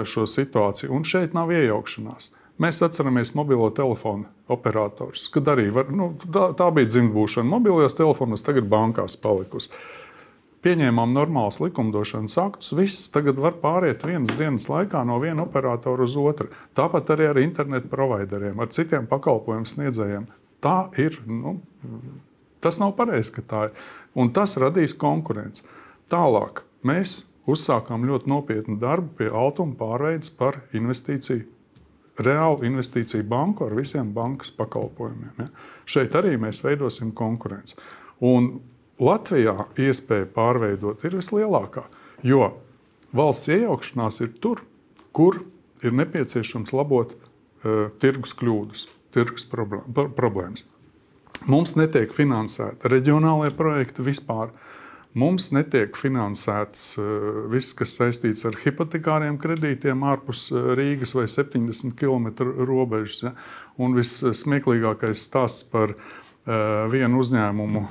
šo 0.10 0.26
situāciju. 0.30 0.90
Un 0.90 1.06
šeit 1.06 1.38
nav 1.38 1.54
iejaukšanās. 1.54 2.32
Mēs 2.62 2.82
atceramies 2.86 3.34
mobilo 3.38 3.70
telefonu 3.74 4.26
operators, 4.54 5.28
kad 5.34 5.48
arī 5.54 5.70
var, 5.74 5.90
nu, 5.94 6.12
tā, 6.22 6.52
tā 6.58 6.70
bija 6.74 6.90
dzimtbūšana. 6.90 7.50
Mobilajos 7.50 7.98
telefonos 7.98 8.46
tagad 8.46 8.70
bankās 8.70 9.18
palikusi. 9.22 9.70
Pieņēmām 10.64 11.12
normālus 11.12 11.60
likumdošanas 11.60 12.38
aktus, 12.40 12.70
viss 12.78 13.10
tagad 13.12 13.40
var 13.44 13.58
pāriet 13.60 14.06
vienas 14.08 14.32
dienas 14.40 14.70
laikā 14.72 15.02
no 15.04 15.18
viena 15.20 15.44
operatora 15.44 16.06
uz 16.06 16.16
otru. 16.16 16.48
Tāpat 16.78 17.12
arī 17.18 17.28
ar 17.34 17.40
internetu 17.42 17.92
provideriem, 17.92 18.62
ar 18.64 18.72
citiem 18.72 19.10
pakalpojumu 19.12 19.68
sniedzējiem. 19.68 20.30
Tā 20.64 20.78
ir. 21.04 21.20
Nu, 21.28 21.58
tas 22.64 22.80
nav 22.80 22.96
pareizi, 22.96 23.36
ka 23.36 23.44
tā 23.44 23.66
ir. 23.68 23.84
Un 24.16 24.32
tas 24.32 24.56
radīs 24.62 24.96
konkurenci. 24.96 25.66
Tālāk 26.14 26.64
mēs 26.88 27.26
uzsākām 27.50 28.08
ļoti 28.08 28.32
nopietnu 28.32 28.80
darbu 28.80 29.18
pie 29.20 29.28
altuma 29.36 29.76
pārveides 29.76 30.32
par 30.38 30.62
investīciju 30.72 31.50
reālu 32.24 32.68
investīciju 32.68 33.26
banku 33.28 33.66
ar 33.68 33.76
visiem 33.76 34.14
bankas 34.14 34.54
pakalpojumiem. 34.56 35.34
Ja? 35.40 35.48
Šeit 35.86 36.16
arī 36.16 36.38
mēs 36.40 36.62
veidosim 36.64 37.12
konkurenci. 37.16 37.76
Un 38.24 38.54
Latvijā 39.04 39.68
iespēja 39.80 40.30
pārveidot 40.36 41.04
ir 41.04 41.18
vislielākā, 41.20 41.88
jo 42.24 42.54
valsts 43.16 43.52
iejaukšanās 43.52 44.22
ir 44.24 44.36
tur, 44.44 44.64
kur 45.12 45.42
ir 45.84 45.96
nepieciešams 45.98 46.74
labot 46.76 47.16
uh, 47.18 47.90
tirgus 48.00 48.36
kļūdas, 48.40 48.88
tirgus 49.14 49.48
problēmas. 49.50 50.66
Mums 51.50 51.76
netiek 51.76 52.14
finansēti 52.16 52.88
reģionālajie 52.88 53.52
projekti 53.58 54.06
vispār. 54.06 54.54
Mums 55.14 55.50
netiek 55.54 55.94
finansēts 56.00 56.96
viss, 57.52 57.76
kas 57.78 57.98
saistīts 58.00 58.46
ar 58.50 58.56
hipotekāriem 58.64 59.36
kredītiem 59.42 60.06
ārpus 60.10 60.48
Rīgas 60.54 61.14
vai 61.14 61.28
70 61.30 61.94
km 62.00 62.32
robežas. 62.66 63.20
Ja? 63.28 63.34
Un 63.78 63.94
vissmieklīgākais 63.98 65.28
stāsts 65.28 65.68
par 65.70 65.94
vienu 66.90 67.22
uzņēmumu 67.22 67.84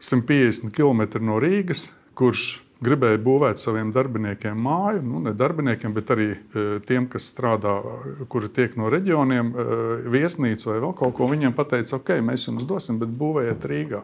150 0.00 0.72
km 0.74 1.24
no 1.24 1.38
Rīgas, 1.42 1.90
kurš 2.18 2.60
gribēja 2.84 3.20
būvēt 3.20 3.60
saviem 3.60 3.90
darbiniekiem 3.92 4.60
māju, 4.64 5.02
nu, 5.04 5.20
ne 5.24 5.34
darbiniekiem, 5.36 5.92
bet 5.96 6.12
arī 6.14 6.28
e, 6.32 6.64
tiem, 6.88 7.06
kas 7.12 7.28
strādā, 7.32 7.74
kuri 8.32 8.48
tiek 8.56 8.76
no 8.80 8.88
reģioniem, 8.92 9.50
e, 9.52 9.66
viesnīcu 10.12 10.70
vai 10.70 10.78
vēl 10.78 10.94
kaut 10.96 11.14
ko. 11.18 11.28
Viņiem 11.30 11.56
teica, 11.60 11.98
ok, 11.98 12.14
mēs 12.24 12.48
jums 12.48 12.64
dosim, 12.68 13.00
bet 13.02 13.12
būvējiet 13.20 13.68
Rīgā. 13.72 14.00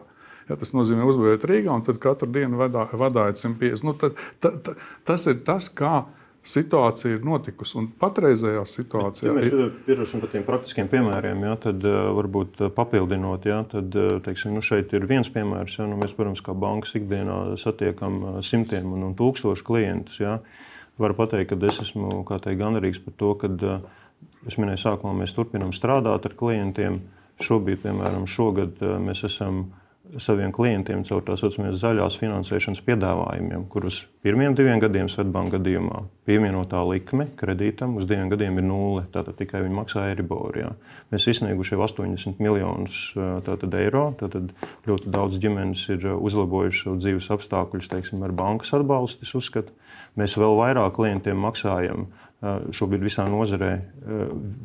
Ja, 0.47 0.55
tas 0.55 0.71
nozīmē 0.77 1.03
uzbūvēt 1.09 1.47
Rīgā, 1.49 1.73
un 1.73 1.83
tad 1.83 1.97
katru 2.03 2.29
dienu 2.31 2.61
vadā, 2.61 2.85
vadājiet 2.93 3.41
150. 3.41 3.87
Nu, 3.87 3.95
tad, 3.99 4.21
ta, 4.43 4.53
ta, 4.63 4.77
tas 5.09 5.25
ir 5.27 5.41
tas, 5.47 5.67
kā 5.73 6.05
situācija 6.47 7.17
ir 7.17 7.25
notikusi. 7.27 7.75
Un 7.81 7.89
patreizējā 7.99 8.63
situācijā, 8.69 9.29
ja 9.29 9.35
mēs 9.35 9.73
pieņemsim 9.87 10.23
par 10.23 10.31
tiem 10.31 10.45
praktiskiem 10.47 10.89
piemēriem, 10.91 11.43
ja, 11.47 11.55
tad 11.67 11.83
uh, 11.87 11.97
varbūt 12.17 12.61
uh, 12.63 12.71
papildinot, 12.73 13.47
ja, 13.49 13.59
tad 13.67 13.95
uh, 13.99 14.17
teiksim, 14.23 14.55
nu 14.55 14.63
šeit 14.65 14.93
ir 14.95 15.07
viens 15.09 15.29
piemērs. 15.33 15.77
Ja, 15.79 15.87
nu 15.89 15.99
mēs, 15.99 16.15
protams, 16.17 16.43
kā 16.45 16.55
bankas 16.57 16.95
ikdienā 16.99 17.57
satiekam 17.59 18.41
simtiem 18.45 18.95
un, 18.95 19.09
un 19.09 19.17
tūkstošu 19.19 19.67
klientus. 19.67 20.21
Ja. 20.23 20.39
Varu 21.01 21.17
pateikt, 21.17 21.51
ka 21.51 21.69
es 21.69 21.81
esmu 21.83 22.23
teikt, 22.31 22.57
gandarīgs 22.61 23.03
par 23.03 23.17
to, 23.19 23.33
ka 23.37 23.51
es 24.47 24.55
minēju, 24.57 24.81
sākumā 24.85 25.13
mēs 25.19 25.35
turpinām 25.37 25.75
strādāt 25.75 26.25
ar 26.29 26.37
klientiem. 26.39 27.03
Šobrīd, 27.43 27.83
piemēram, 27.83 28.23
šogad 28.25 28.79
mēs 29.03 29.21
esam 29.27 29.67
saviem 30.21 30.51
klientiem 30.55 31.03
caur 31.07 31.23
tā 31.25 31.35
saucamiem 31.39 31.73
zaļās 31.77 32.17
finansēšanas 32.21 32.83
piedāvājumiem, 32.85 33.65
kurus 33.71 34.03
pirmiem 34.25 34.55
diviem 34.57 34.79
gadiem 34.81 35.09
Svetbanka 35.11 35.57
gadījumā 35.57 36.03
pievienotā 36.27 36.81
likme 36.87 37.29
kredītam 37.39 37.95
uz 37.99 38.07
diviem 38.09 38.29
gadiem 38.31 38.59
ir 38.59 38.67
nulle. 38.67 39.05
Tātad 39.13 39.37
tikai 39.39 39.63
viņi 39.65 39.77
maksā 39.77 40.07
Eiriborā. 40.11 40.73
Mēs 41.13 41.27
izsnieguši 41.31 41.75
jau 41.75 41.83
80 41.85 42.41
miljonus 42.43 42.99
tātad, 43.47 43.73
eiro. 43.79 44.09
Tātad 44.19 44.53
ļoti 44.87 45.13
daudz 45.13 45.39
ģimenes 45.43 45.83
ir 45.95 46.07
uzlabojuši 46.15 46.83
savu 46.85 47.01
dzīves 47.01 47.31
apstākļus 47.37 47.91
teiksim, 47.93 48.23
ar 48.25 48.35
bankas 48.35 48.73
atbalstu. 48.77 49.27
Mēs 50.17 50.33
vēl 50.39 50.55
vairāk 50.57 50.95
klientiem 50.97 51.37
maksājam 51.39 52.07
šobrīd 52.45 53.01
visā 53.01 53.23
nozarē 53.29 53.71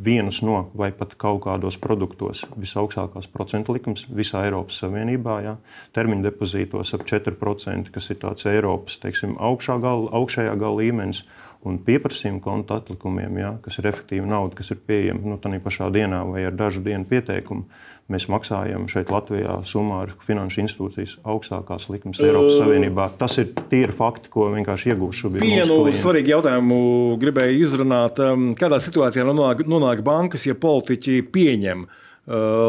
vienus 0.04 0.42
no 0.44 0.58
vai 0.76 0.90
pat 0.92 1.14
kaut 1.20 1.40
kādos 1.46 1.78
produktos 1.80 2.42
visaugstākās 2.52 3.30
procentu 3.32 3.72
likums 3.72 4.04
visā 4.12 4.42
Eiropas 4.44 4.82
Savienībā. 4.82 5.38
Ja? 5.46 5.54
Termiņa 5.96 6.26
depozītos 6.28 6.92
ap 6.92 7.06
4%, 7.08 7.88
kas 7.94 8.10
ir 8.12 8.20
tāds 8.20 8.44
Eiropas 8.50 8.98
teiksim, 9.00 9.38
gala, 9.38 10.12
augšējā 10.20 10.52
gala 10.60 10.82
līmenis. 10.82 11.24
Un 11.62 11.76
pieprasījuma 11.78 12.40
konta 12.42 12.80
atlikumiem, 12.80 13.36
ja, 13.38 13.52
kas 13.62 13.76
ir 13.78 13.86
efektīva 13.86 14.26
nauda, 14.26 14.56
kas 14.58 14.72
ir 14.74 14.80
pieejama 14.82 15.30
nu, 15.30 15.36
tādā 15.38 15.60
pašā 15.62 15.92
dienā 15.94 16.24
vai 16.26 16.42
ar 16.48 16.56
dažu 16.58 16.82
dienu 16.82 17.06
pieteikumu, 17.06 17.68
Mēs 18.10 18.26
maksājam 18.28 18.88
šeit 18.90 19.12
Latvijā 19.12 19.60
summā 19.66 20.00
ar 20.04 20.14
finanšu 20.26 20.64
institūcijas 20.64 21.14
augstākās 21.28 21.86
likmes 21.92 22.18
Eiropas 22.20 22.58
Savienībā. 22.58 23.06
Tas 23.20 23.38
ir 23.40 23.52
tīri 23.70 23.94
fakti, 23.94 24.30
ko 24.32 24.48
vienkārši 24.52 24.92
iegūšu. 24.92 25.30
Vienu 25.38 25.78
svarīgu 25.96 26.34
jautājumu 26.34 26.80
gribēju 27.22 27.62
izrunāt. 27.62 28.18
Um, 28.22 28.50
kādā 28.58 28.80
situācijā 28.82 29.24
nonāk, 29.28 29.62
nonāk 29.70 30.02
bankas, 30.06 30.48
ja 30.48 30.58
politiķi 30.58 31.22
pieņem 31.32 31.86
uh, 31.86 31.94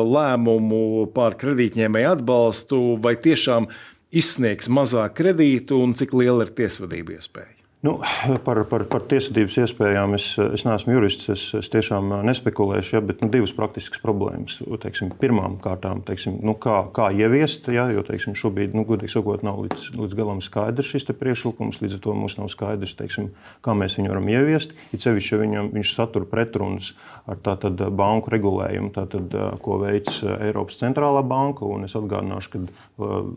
lēmumu 0.06 1.10
par 1.18 1.36
kredītņēmēju 1.42 2.14
atbalstu, 2.14 2.84
vai 3.02 3.18
tiešām 3.26 3.68
izsniegs 4.14 4.70
mazāk 4.70 5.18
kredītu 5.18 5.82
un 5.82 5.98
cik 5.98 6.14
liela 6.22 6.46
ir 6.46 6.54
tiesvedība 6.62 7.18
iespēja? 7.18 7.63
Nu, 7.84 7.98
par, 8.46 8.62
par, 8.72 8.86
par 8.88 9.04
tiesvedības 9.12 9.58
iespējām 9.66 10.14
es, 10.16 10.30
es 10.40 10.62
neesmu 10.64 10.94
jurists, 10.94 11.28
es, 11.34 11.42
es 11.60 11.68
tiešām 11.68 12.14
nespekulēšu, 12.24 12.94
ja, 12.96 13.02
bet 13.04 13.20
nu, 13.20 13.28
divas 13.28 13.52
praktiskas 13.58 14.00
problēmas. 14.00 14.62
Teiksim, 14.80 15.10
pirmām 15.20 15.58
kārtām, 15.60 16.00
teiksim, 16.08 16.38
nu, 16.48 16.56
kā, 16.56 16.78
kā 16.96 17.10
ieviest, 17.12 17.68
ja, 17.76 17.90
jo 17.92 18.06
teiksim, 18.08 18.38
šobrīd, 18.40 18.72
nu, 18.72 18.86
godīgi 18.88 19.12
sakot, 19.12 19.44
nav 19.44 19.60
līdz, 19.66 19.90
līdz 20.00 20.16
galam 20.16 20.40
skaidrs 20.40 20.94
šis 20.94 21.10
priekšlikums, 21.12 21.82
līdz 21.84 21.98
ar 21.98 22.04
to 22.06 22.16
mums 22.22 22.38
nav 22.40 22.48
skaidrs, 22.54 22.96
teiksim, 23.02 23.34
kā 23.68 23.76
mēs 23.76 24.00
viņu 24.00 24.14
varam 24.14 24.32
ieviest. 24.32 24.72
It 24.96 25.04
sevišķi, 25.04 25.36
ja 25.36 25.42
viņam, 25.44 25.74
viņš 25.76 25.94
satur 25.98 26.30
pretrunas 26.32 26.94
ar 27.28 27.44
tātad, 27.44 27.84
banku 27.92 28.32
regulējumu, 28.32 28.94
tātad, 28.96 29.36
ko 29.64 29.82
veids 29.84 30.22
Eiropas 30.24 30.80
centrālā 30.80 31.20
banka. 31.28 31.68
Es 31.84 32.00
atgādināšu, 32.00 32.56
ka 32.56 32.64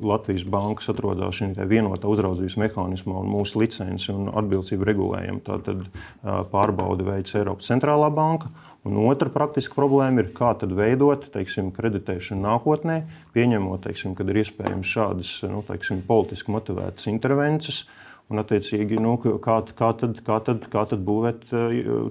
Latvijas 0.07 0.47
bankas 0.47 0.95
atrodas 0.95 1.35
šajā 1.35 1.67
vienotā 1.67 2.07
uzraudzības 2.11 2.59
mehānismā 2.63 3.19
un 3.25 3.35
mūsu 3.35 3.59
licenci 3.65 4.15
atbilstību 4.41 4.87
regulējumu. 4.89 5.43
Tātad 5.47 5.85
pārbaudi 6.53 7.07
veids 7.07 7.37
Eiropas 7.39 7.69
centrālā 7.71 8.11
banka. 8.15 8.53
Un 8.87 9.01
otra 9.03 9.31
praktiska 9.33 9.75
problēma 9.75 10.23
ir, 10.23 10.29
kā 10.35 10.53
veidot 10.63 11.25
teiksim, 11.35 11.73
kreditēšanu 11.75 12.45
nākotnē, 12.45 13.01
pieņemot, 13.35 13.83
teiksim, 13.89 14.15
kad 14.15 14.29
ir 14.31 14.45
iespējams 14.45 14.93
šādas 14.93 15.33
nu, 15.51 15.65
teiksim, 15.67 16.05
politiski 16.07 16.55
motivētas 16.55 17.09
intervences. 17.11 17.83
Un, 18.31 18.41
attiecīgi, 18.43 18.99
nu, 19.03 19.17
kā, 19.23 19.35
kā, 19.43 19.91
tad, 19.99 20.21
kā, 20.27 20.39
tad, 20.43 20.65
kā 20.71 20.85
tad 20.91 21.03
būvēt 21.07 21.47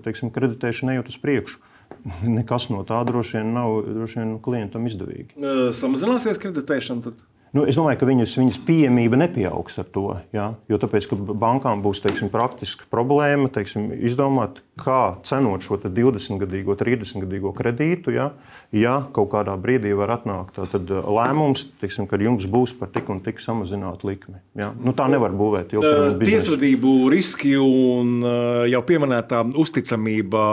teiksim, 0.04 0.32
kreditēšanu, 0.36 0.96
ejot 0.96 1.12
uz 1.12 1.18
priekšu? 1.24 1.64
Nekas 2.38 2.70
no 2.72 2.84
tā 2.88 3.02
droši 3.08 3.40
vien 3.40 3.56
nav 3.56 3.78
droši 3.88 4.22
vien 4.22 4.36
klientam 4.44 4.88
izdevīgi. 4.90 5.36
Samazināsies 5.76 6.40
kreditēšana? 6.44 7.08
Tad? 7.08 7.24
Nu, 7.56 7.64
es 7.64 7.78
domāju, 7.80 8.02
ka 8.02 8.08
viņas, 8.10 8.34
viņas 8.36 8.58
pieejamība 8.68 9.16
nepieaugs 9.22 9.78
ar 9.80 9.88
to. 9.88 10.04
Ja? 10.36 10.50
Jo 10.68 10.80
tāpēc, 10.82 11.06
ka 11.08 11.16
bankām 11.16 11.80
būs 11.86 12.02
teiksim, 12.04 12.28
praktiska 12.34 12.90
problēma 12.92 13.48
teiksim, 13.56 13.88
izdomāt, 13.96 14.60
kā 14.82 15.16
cenot 15.24 15.64
šo 15.64 15.78
20-gadīgo, 15.86 16.76
30-gadīgo 16.76 17.54
kredītu. 17.56 18.12
Ja? 18.12 18.28
ja 18.76 18.98
kaut 19.16 19.32
kādā 19.32 19.56
brīdī 19.56 19.96
var 19.96 20.18
atnākt 20.18 20.60
tad, 20.74 20.92
lēmums, 20.92 21.70
teiksim, 21.80 22.10
ka 22.12 22.20
jums 22.20 22.44
būs 22.52 22.76
par 22.76 22.92
tik 22.92 23.08
un 23.14 23.24
tik 23.24 23.40
samazināta 23.40 24.12
likme. 24.12 24.44
Ja? 24.60 24.74
Nu, 24.76 24.92
tā 24.92 25.08
nevar 25.12 25.32
būvēt 25.32 25.78
ilgtermiņā. 25.78 26.28
Tiesvedību 26.28 26.96
riski 27.16 27.56
un 27.62 28.20
jau 28.68 28.84
pieminētā 28.84 29.46
uzticamība 29.64 30.46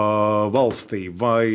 valstī 0.55 1.09
vai 1.11 1.51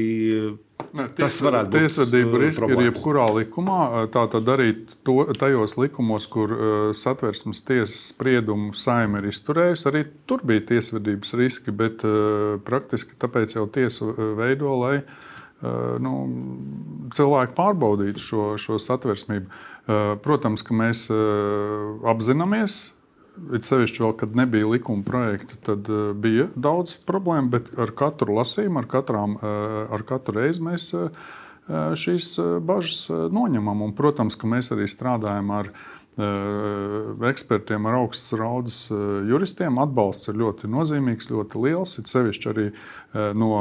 Ne, 0.98 1.06
ties, 1.12 1.20
tas 1.22 1.38
varētu 1.46 1.72
būt 1.72 1.84
tiesvedību 1.84 2.34
uh, 2.34 2.42
riski 2.42 2.64
problēmas. 2.64 2.82
ir 2.82 2.90
jebkurā 2.90 3.28
likumā. 3.38 3.78
Uh, 3.86 4.08
tā 4.14 4.24
tad 4.34 4.50
arī 4.54 4.68
to, 5.08 5.16
tajos 5.38 5.78
likumos, 5.78 6.28
kur 6.32 6.54
uh, 6.54 6.74
satversmes 6.98 7.64
tiesas 7.68 8.10
spriedumu 8.14 8.74
saima 8.78 9.22
ir 9.22 9.30
izturējusi, 9.32 9.88
arī 9.92 10.04
tur 10.30 10.44
bija 10.48 10.66
tiesvedības 10.74 11.34
riski, 11.38 11.74
bet 11.76 12.04
praktiski 12.68 13.18
tāpēc 13.20 13.58
jau 13.58 13.66
tiesu 13.72 14.12
veido, 14.38 14.74
lai 14.82 15.00
nu, 16.04 16.12
cilvēki 17.18 17.56
pārbaudītu 17.58 18.22
šo, 18.22 18.44
šo 18.62 18.78
satversmību. 18.82 19.50
Protams, 20.22 20.62
ka 20.62 20.76
mēs 20.78 21.08
apzināmies 22.06 22.78
it 23.56 23.68
sevišķi 23.68 24.04
vēl, 24.04 24.14
kad 24.20 24.38
nebija 24.38 24.70
likuma 24.70 25.06
projekta, 25.08 25.60
tad 25.70 25.90
uh, 25.92 26.12
bija 26.18 26.48
daudz 26.56 26.98
problēmu, 27.08 27.52
bet 27.54 27.74
ar 27.80 27.94
katru 27.98 28.38
lasījumu, 28.38 28.82
ar, 28.84 28.90
katrām, 28.92 29.38
uh, 29.40 29.84
ar 29.94 30.06
katru 30.08 30.40
reizi 30.40 30.66
mēs 30.66 30.90
uh, 30.98 31.12
šīs 31.68 32.38
bažas 32.64 33.10
noņemam. 33.12 33.82
Un, 33.84 33.92
protams, 33.96 34.38
ka 34.40 34.48
mēs 34.48 34.72
arī 34.72 34.88
strādājam 34.88 35.52
ar 35.52 35.72
ekspertiem, 37.28 37.86
ar 37.86 38.00
augstas 38.00 38.34
raudas 38.40 38.78
juristiem. 38.90 39.76
Atbalsts 39.84 40.32
ir 40.32 40.40
ļoti 40.40 40.70
nozīmīgs, 40.72 41.28
ļoti 41.30 41.60
liels. 41.62 41.98
Ir 42.00 42.08
sevišķi 42.10 42.50
arī 42.50 42.66
no 43.38 43.52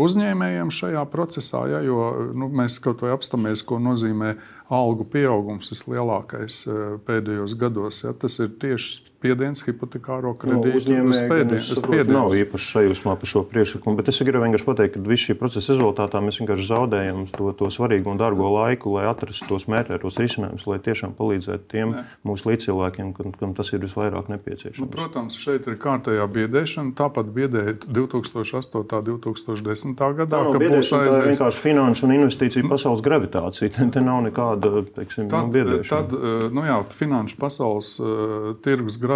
uzņēmējiem 0.00 0.72
šajā 0.72 1.02
procesā, 1.12 1.66
ja, 1.74 1.82
jo 1.84 2.30
nu, 2.32 2.48
mēs 2.48 2.78
kaut 2.80 3.02
vai 3.04 3.12
apstāmies, 3.12 3.66
ko 3.66 3.82
nozīmē 3.82 4.36
algu 4.72 5.04
pieaugums 5.12 5.74
vislielākais 5.74 6.62
pēdējos 7.04 7.58
gados. 7.60 8.04
Ja, 8.06 8.14
tas 8.16 8.38
ir 8.40 8.54
tieši 8.62 9.09
spiediens 9.20 9.60
hipotekāro 9.66 10.32
kredītu 10.40 10.96
no, 11.04 11.12
spiediens. 11.12 11.70
Nav 12.08 12.32
īpaši 12.32 12.68
sajūsmā 12.72 13.16
par 13.20 13.28
šo 13.28 13.42
priekšlikumu, 13.50 13.98
bet 13.98 14.08
es 14.08 14.20
gribu 14.24 14.40
vienkārši 14.46 14.66
pateikt, 14.66 14.94
ka 14.96 15.02
visu 15.04 15.28
šī 15.28 15.36
procesa 15.40 15.74
rezultātā 15.74 16.22
mēs 16.24 16.40
vienkārši 16.40 16.68
zaudējam 16.70 17.26
to, 17.34 17.50
to 17.58 17.68
svarīgo 17.72 18.14
un 18.14 18.20
dārgo 18.20 18.48
laiku, 18.54 18.94
lai 18.96 19.04
atrastu 19.10 19.48
tos 19.50 19.66
mērķētos 19.68 20.16
risinājumus, 20.22 20.64
lai 20.70 20.78
tiešām 20.86 21.12
palīdzētu 21.18 21.68
tiem 21.68 21.92
ne. 21.92 22.04
mūsu 22.24 22.48
līdzcilvēkiem, 22.48 23.12
kam, 23.18 23.34
kam 23.36 23.52
tas 23.58 23.72
ir 23.74 23.84
visvairāk 23.84 24.30
nepieciešams. 24.32 24.80
Nu, 24.80 24.88
protams, 24.94 25.36
šeit 25.40 25.68
ir 25.68 25.76
kārtējā 25.80 26.24
biedēšana. 26.38 26.94
Tāpat 26.96 27.28
biedēja 27.36 27.76
2008. 27.84 28.80
un 28.80 29.20
2010. 29.20 30.00
gadā, 30.22 30.42
ka 30.48 30.62
būs 30.64 30.94
aizies. 30.96 31.20
Tā 31.20 31.20
ir 31.20 31.30
vienkārši 31.34 31.62
finanšu 31.66 32.08
un 32.08 32.16
investīciju 32.16 32.72
pasaules 32.72 33.04
gravitācija. 33.04 33.68
Te, 33.76 33.90
te 33.92 34.04
nav 34.04 34.24
nekāda 34.24 34.84
teiksim, 34.96 35.28
tad, 35.28 35.50
nu, 35.50 35.54
biedēšana. 35.58 36.08
Tad, 36.08 36.50
nu 36.56 36.64
jā, 36.64 36.80
finanšu 36.96 37.38
pasaules 37.40 37.92
uh, 38.00 38.52
tirgus 38.64 38.96
gravitācija 38.96 39.09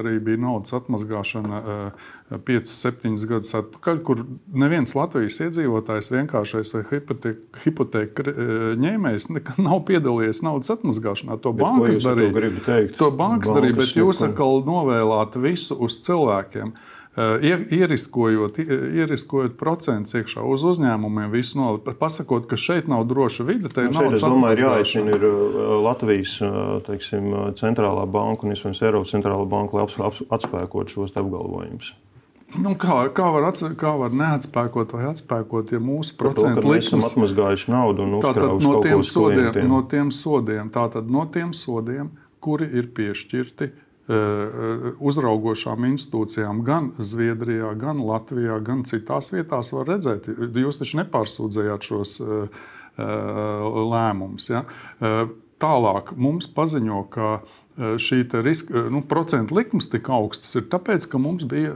arī 0.00 0.16
bija 0.24 0.40
naudas 0.42 0.74
atmazgāšana 0.76 1.60
uh, 1.60 2.08
5-7 2.46 3.14
gadus 3.30 3.54
atpakaļ, 3.58 4.00
kur 4.06 4.24
neviens 4.56 4.96
Latvijas 4.98 5.38
iedzīvotājs, 5.44 6.10
vienkāršais 6.14 6.74
vai 6.74 6.82
hipoteka 7.62 8.34
ņēmējs, 8.82 9.28
nekad 9.36 9.62
nav 9.62 9.84
piedalījies 9.86 10.42
naudas 10.46 10.74
atmazgāšanā. 10.74 11.38
To 11.44 11.54
Bet 11.54 11.66
bankas 11.66 12.02
darīja. 12.02 12.82
To 12.98 13.12
bankas 13.14 13.54
darīja, 13.54 13.78
bet 13.78 13.94
jūs 13.98 14.24
atkal 14.26 14.64
novēlāt 14.66 15.38
visu 15.38 15.78
uz 15.86 16.00
cilvēkiem. 16.06 16.74
Uh, 16.74 16.92
ieriskojot, 17.16 18.58
ieriskojot 18.60 19.56
procentus 19.56 20.14
iekšā 20.18 20.42
uz 20.44 20.64
uzņēmumiem, 20.68 21.30
visu 21.32 21.60
no, 21.60 21.68
pasakot, 21.80 22.44
ka 22.50 22.58
šeit 22.60 22.90
nav 22.92 23.06
droša 23.08 23.46
vide. 23.48 23.70
Nu, 23.72 23.92
šeit, 23.96 24.16
es 24.18 24.24
domāju, 24.24 24.58
ir 24.58 24.64
jāaicina 24.66 25.14
ir 25.16 25.24
Latvijas 25.86 26.36
teiksim, 26.88 27.30
centrālā 27.56 28.04
banka 28.10 28.44
un 28.44 28.52
iespējams 28.52 28.82
Eiropas 28.84 29.14
centrālā 29.16 29.46
banka, 29.48 29.78
lai 29.78 30.10
atspēkot 30.36 30.92
šos 30.92 31.16
apgalvojumus. 31.16 31.94
Nu, 32.62 32.76
kā, 32.78 33.00
kā, 33.10 33.30
var 33.34 33.48
ats, 33.48 33.64
kā 33.80 33.90
var 33.98 34.12
neatspēkot 34.14 34.92
vai 34.94 35.08
atspēkot, 35.08 35.72
ja 35.74 35.80
mūsu 35.82 36.14
procentu 36.20 36.68
likmes 36.68 36.92
ir 36.92 37.08
atmazgājuši 37.08 37.72
naudu 37.72 38.04
un 38.04 38.20
uzkrājuši 38.20 38.68
no 38.68 38.76
tiem 38.84 39.02
sodiem, 39.08 39.58
no 39.72 39.80
tiem 39.90 40.12
sodiem, 40.14 40.70
tātad 40.72 41.10
no 41.10 41.24
tiem 41.32 41.50
sodiem, 41.56 42.12
kuri 42.44 42.68
ir 42.78 42.92
piešķirti 42.94 43.66
uh, 43.66 43.74
Eh, 43.76 43.85
uzraugošām 44.06 45.88
institūcijām 45.90 46.62
gan 46.66 46.92
Zviedrijā, 46.98 47.72
gan 47.78 47.98
Latvijā, 48.06 48.60
gan 48.62 48.84
citās 48.86 49.32
vietās 49.34 49.72
var 49.74 49.88
redzēt. 49.90 50.28
Jūs 50.30 50.78
taču 50.78 51.00
nepārsūdzējāt 51.02 51.90
šos 51.90 52.20
eh, 52.22 52.62
eh, 53.02 53.06
lēmumus. 53.90 54.50
Ja? 54.52 54.64
Tālāk 55.56 56.10
mums 56.20 56.46
paziņo, 56.52 56.98
ka 57.08 57.38
šī 57.76 58.18
riska, 58.44 58.86
nu, 58.92 59.02
procentu 59.08 59.56
likmes 59.56 59.88
tik 59.92 60.08
augstas 60.12 60.54
ir 60.56 60.66
tāpēc, 60.72 61.06
ka 61.12 61.20
mums 61.20 61.44
bija 61.48 61.72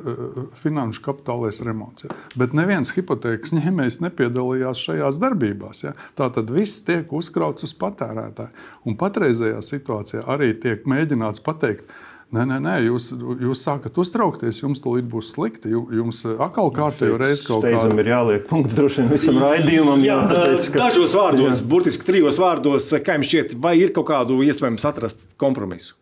finanšu 0.60 1.02
kapitālais 1.04 1.60
remonts. 1.64 2.04
Ja? 2.04 2.16
Bet 2.40 2.54
neviens 2.56 2.92
hipotēkas 2.96 3.54
ņēmējs 3.58 3.98
nepiedalījās 4.04 4.84
šajās 4.84 5.18
darbībās. 5.20 5.82
Ja? 5.88 5.94
Tā 6.16 6.28
tad 6.36 6.52
viss 6.52 6.84
tiek 6.86 7.10
uzkrauts 7.12 7.66
uz 7.66 7.74
patērētāju. 7.80 8.68
Un 8.84 9.00
patreizējā 9.00 9.64
situācijā 9.64 10.24
arī 10.30 10.52
tiek 10.60 10.86
mēģināts 10.88 11.44
pateikt, 11.44 11.88
ka 11.88 12.09
Nē, 12.30 12.44
nē, 12.46 12.56
nē 12.62 12.72
jūs, 12.84 13.08
jūs 13.42 13.60
sākat 13.66 13.96
uztraukties, 13.98 14.60
jums 14.62 14.78
tūlīt 14.82 15.08
būs 15.10 15.32
slikti. 15.34 15.72
Jums 15.74 16.22
atkal 16.30 16.68
kārtējo 16.74 17.16
reizi 17.18 17.42
kaut 17.48 17.64
kādā 17.64 17.88
veidā 17.90 18.04
ir 18.04 18.10
jāliek 18.12 18.44
punkts 18.46 18.76
droši 18.78 19.00
vien 19.02 19.08
visam 19.10 19.40
raidījumam. 19.42 20.04
Jā, 20.06 20.20
tāpēc, 20.30 20.68
ka... 20.70 20.84
Dažos 20.84 21.16
vārdos, 21.18 21.58
jā. 21.58 21.66
burtiski 21.72 22.06
trijos 22.06 22.38
vārdos, 22.38 22.86
kā 23.02 23.16
jums 23.18 23.30
šķiet, 23.32 23.56
vai 23.64 23.72
ir 23.80 23.90
kaut 23.96 24.06
kādu 24.12 24.36
iespējams 24.46 24.86
atrast 24.86 25.24
kompromisu? 25.42 25.96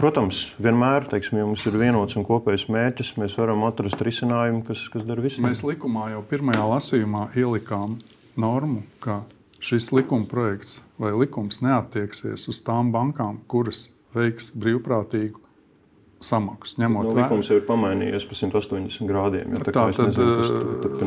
Protams, 0.00 0.42
vienmēr, 0.60 1.04
teiksim, 1.08 1.40
ja 1.40 1.46
mums 1.48 1.64
ir 1.68 1.74
vienots 1.76 2.16
un 2.16 2.24
kopējs 2.28 2.66
mērķis, 2.72 3.14
mēs 3.20 3.36
varam 3.40 3.64
atrast 3.68 4.00
risinājumu, 4.04 4.60
kas, 4.68 4.86
kas 4.92 5.06
dara 5.08 5.24
visu. 5.24 5.40
Mēs 5.44 5.60
likumā 5.64 6.10
jau 6.14 6.20
pirmajā 6.28 6.66
lasījumā 6.68 7.26
ielikām 7.40 7.98
normu, 8.40 8.84
ka 9.04 9.22
šis 9.60 9.90
likuma 9.96 10.28
projekts 10.28 10.82
vai 11.00 11.12
likums 11.16 11.60
neattieksies 11.64 12.46
uz 12.48 12.60
tām 12.64 12.92
bankām, 12.92 13.42
kuras 13.48 13.90
veiks 14.16 14.50
brīvprātīgu 14.56 15.40
samaksu. 16.20 16.76
Ņemot 16.82 17.08
no, 17.08 17.12
nu, 17.14 17.20
likums 17.22 17.50
jau 17.50 17.58
ir 17.60 17.66
pamainījies 17.68 18.26
par 18.28 18.40
180 18.42 19.08
grādiem. 19.08 19.54
Ja, 19.56 19.62
tā, 19.66 19.74
tā, 19.74 19.84
tad, 19.96 20.18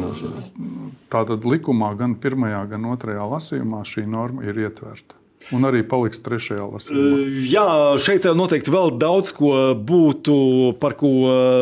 nezinu, 0.03 0.93
tā 1.13 1.25
tad 1.29 1.45
likumā 1.47 1.93
gan 1.99 2.17
pirmajā, 2.21 2.63
gan 2.73 2.87
otrajā 2.93 3.27
lasījumā 3.35 3.83
šī 3.87 4.07
norma 4.09 4.45
ir 4.47 4.63
ietverta. 4.65 5.22
Un 5.51 5.67
arī 5.67 5.81
paliks 5.83 6.21
trešajā 6.23 6.63
lasījumā. 6.63 7.17
Jā, 7.51 7.65
šeit 8.01 8.25
noteikti 8.37 8.71
vēl 8.73 8.93
daudz 9.01 9.33
ko 9.35 9.73
būtu 9.75 10.35
par 10.79 10.95
ko 10.99 11.11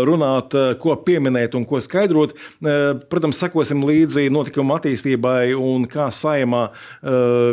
runāt, 0.07 0.53
ko 0.81 0.95
pieminēt 1.01 1.55
un 1.57 1.65
ko 1.67 1.81
skaidrot. 1.81 2.35
Protams, 2.61 3.39
sekosim 3.41 3.81
līdzi 3.87 4.27
notikuma 4.33 4.77
attīstībai 4.79 5.55
un 5.57 5.87
kā 5.89 6.09
saimā 6.13 6.67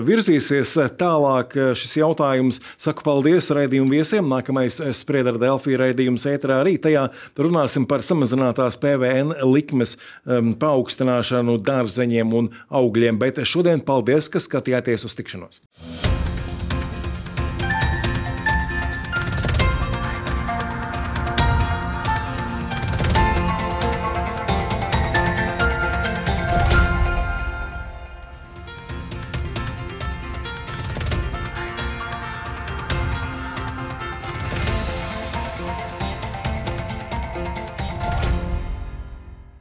virzīsies 0.05 0.75
tālāk 1.01 1.57
šis 1.79 1.97
jautājums. 2.03 2.61
Saku 2.81 3.07
paldies 3.07 3.51
raidījumu 3.55 3.97
viesiem. 3.97 4.29
Nākamais 4.29 4.81
spriedara 4.99 5.41
Delfija 5.41 5.81
raidījums 5.85 6.27
ētrā 6.29 6.61
arī. 6.63 6.77
Tajā 6.83 7.09
runāsim 7.41 7.89
par 7.89 8.05
samazinātās 8.05 8.79
PVN 8.83 9.39
likmes 9.49 9.97
paaugstināšanu 10.27 11.59
dārzeņiem 11.65 12.39
un 12.43 12.53
augļiem. 12.69 13.21
Bet 13.23 13.43
šodien 13.49 13.85
paldies, 13.85 14.31
ka 14.33 14.43
skatījāties 14.43 15.09
uz 15.09 15.19
tikšanos. 15.19 15.63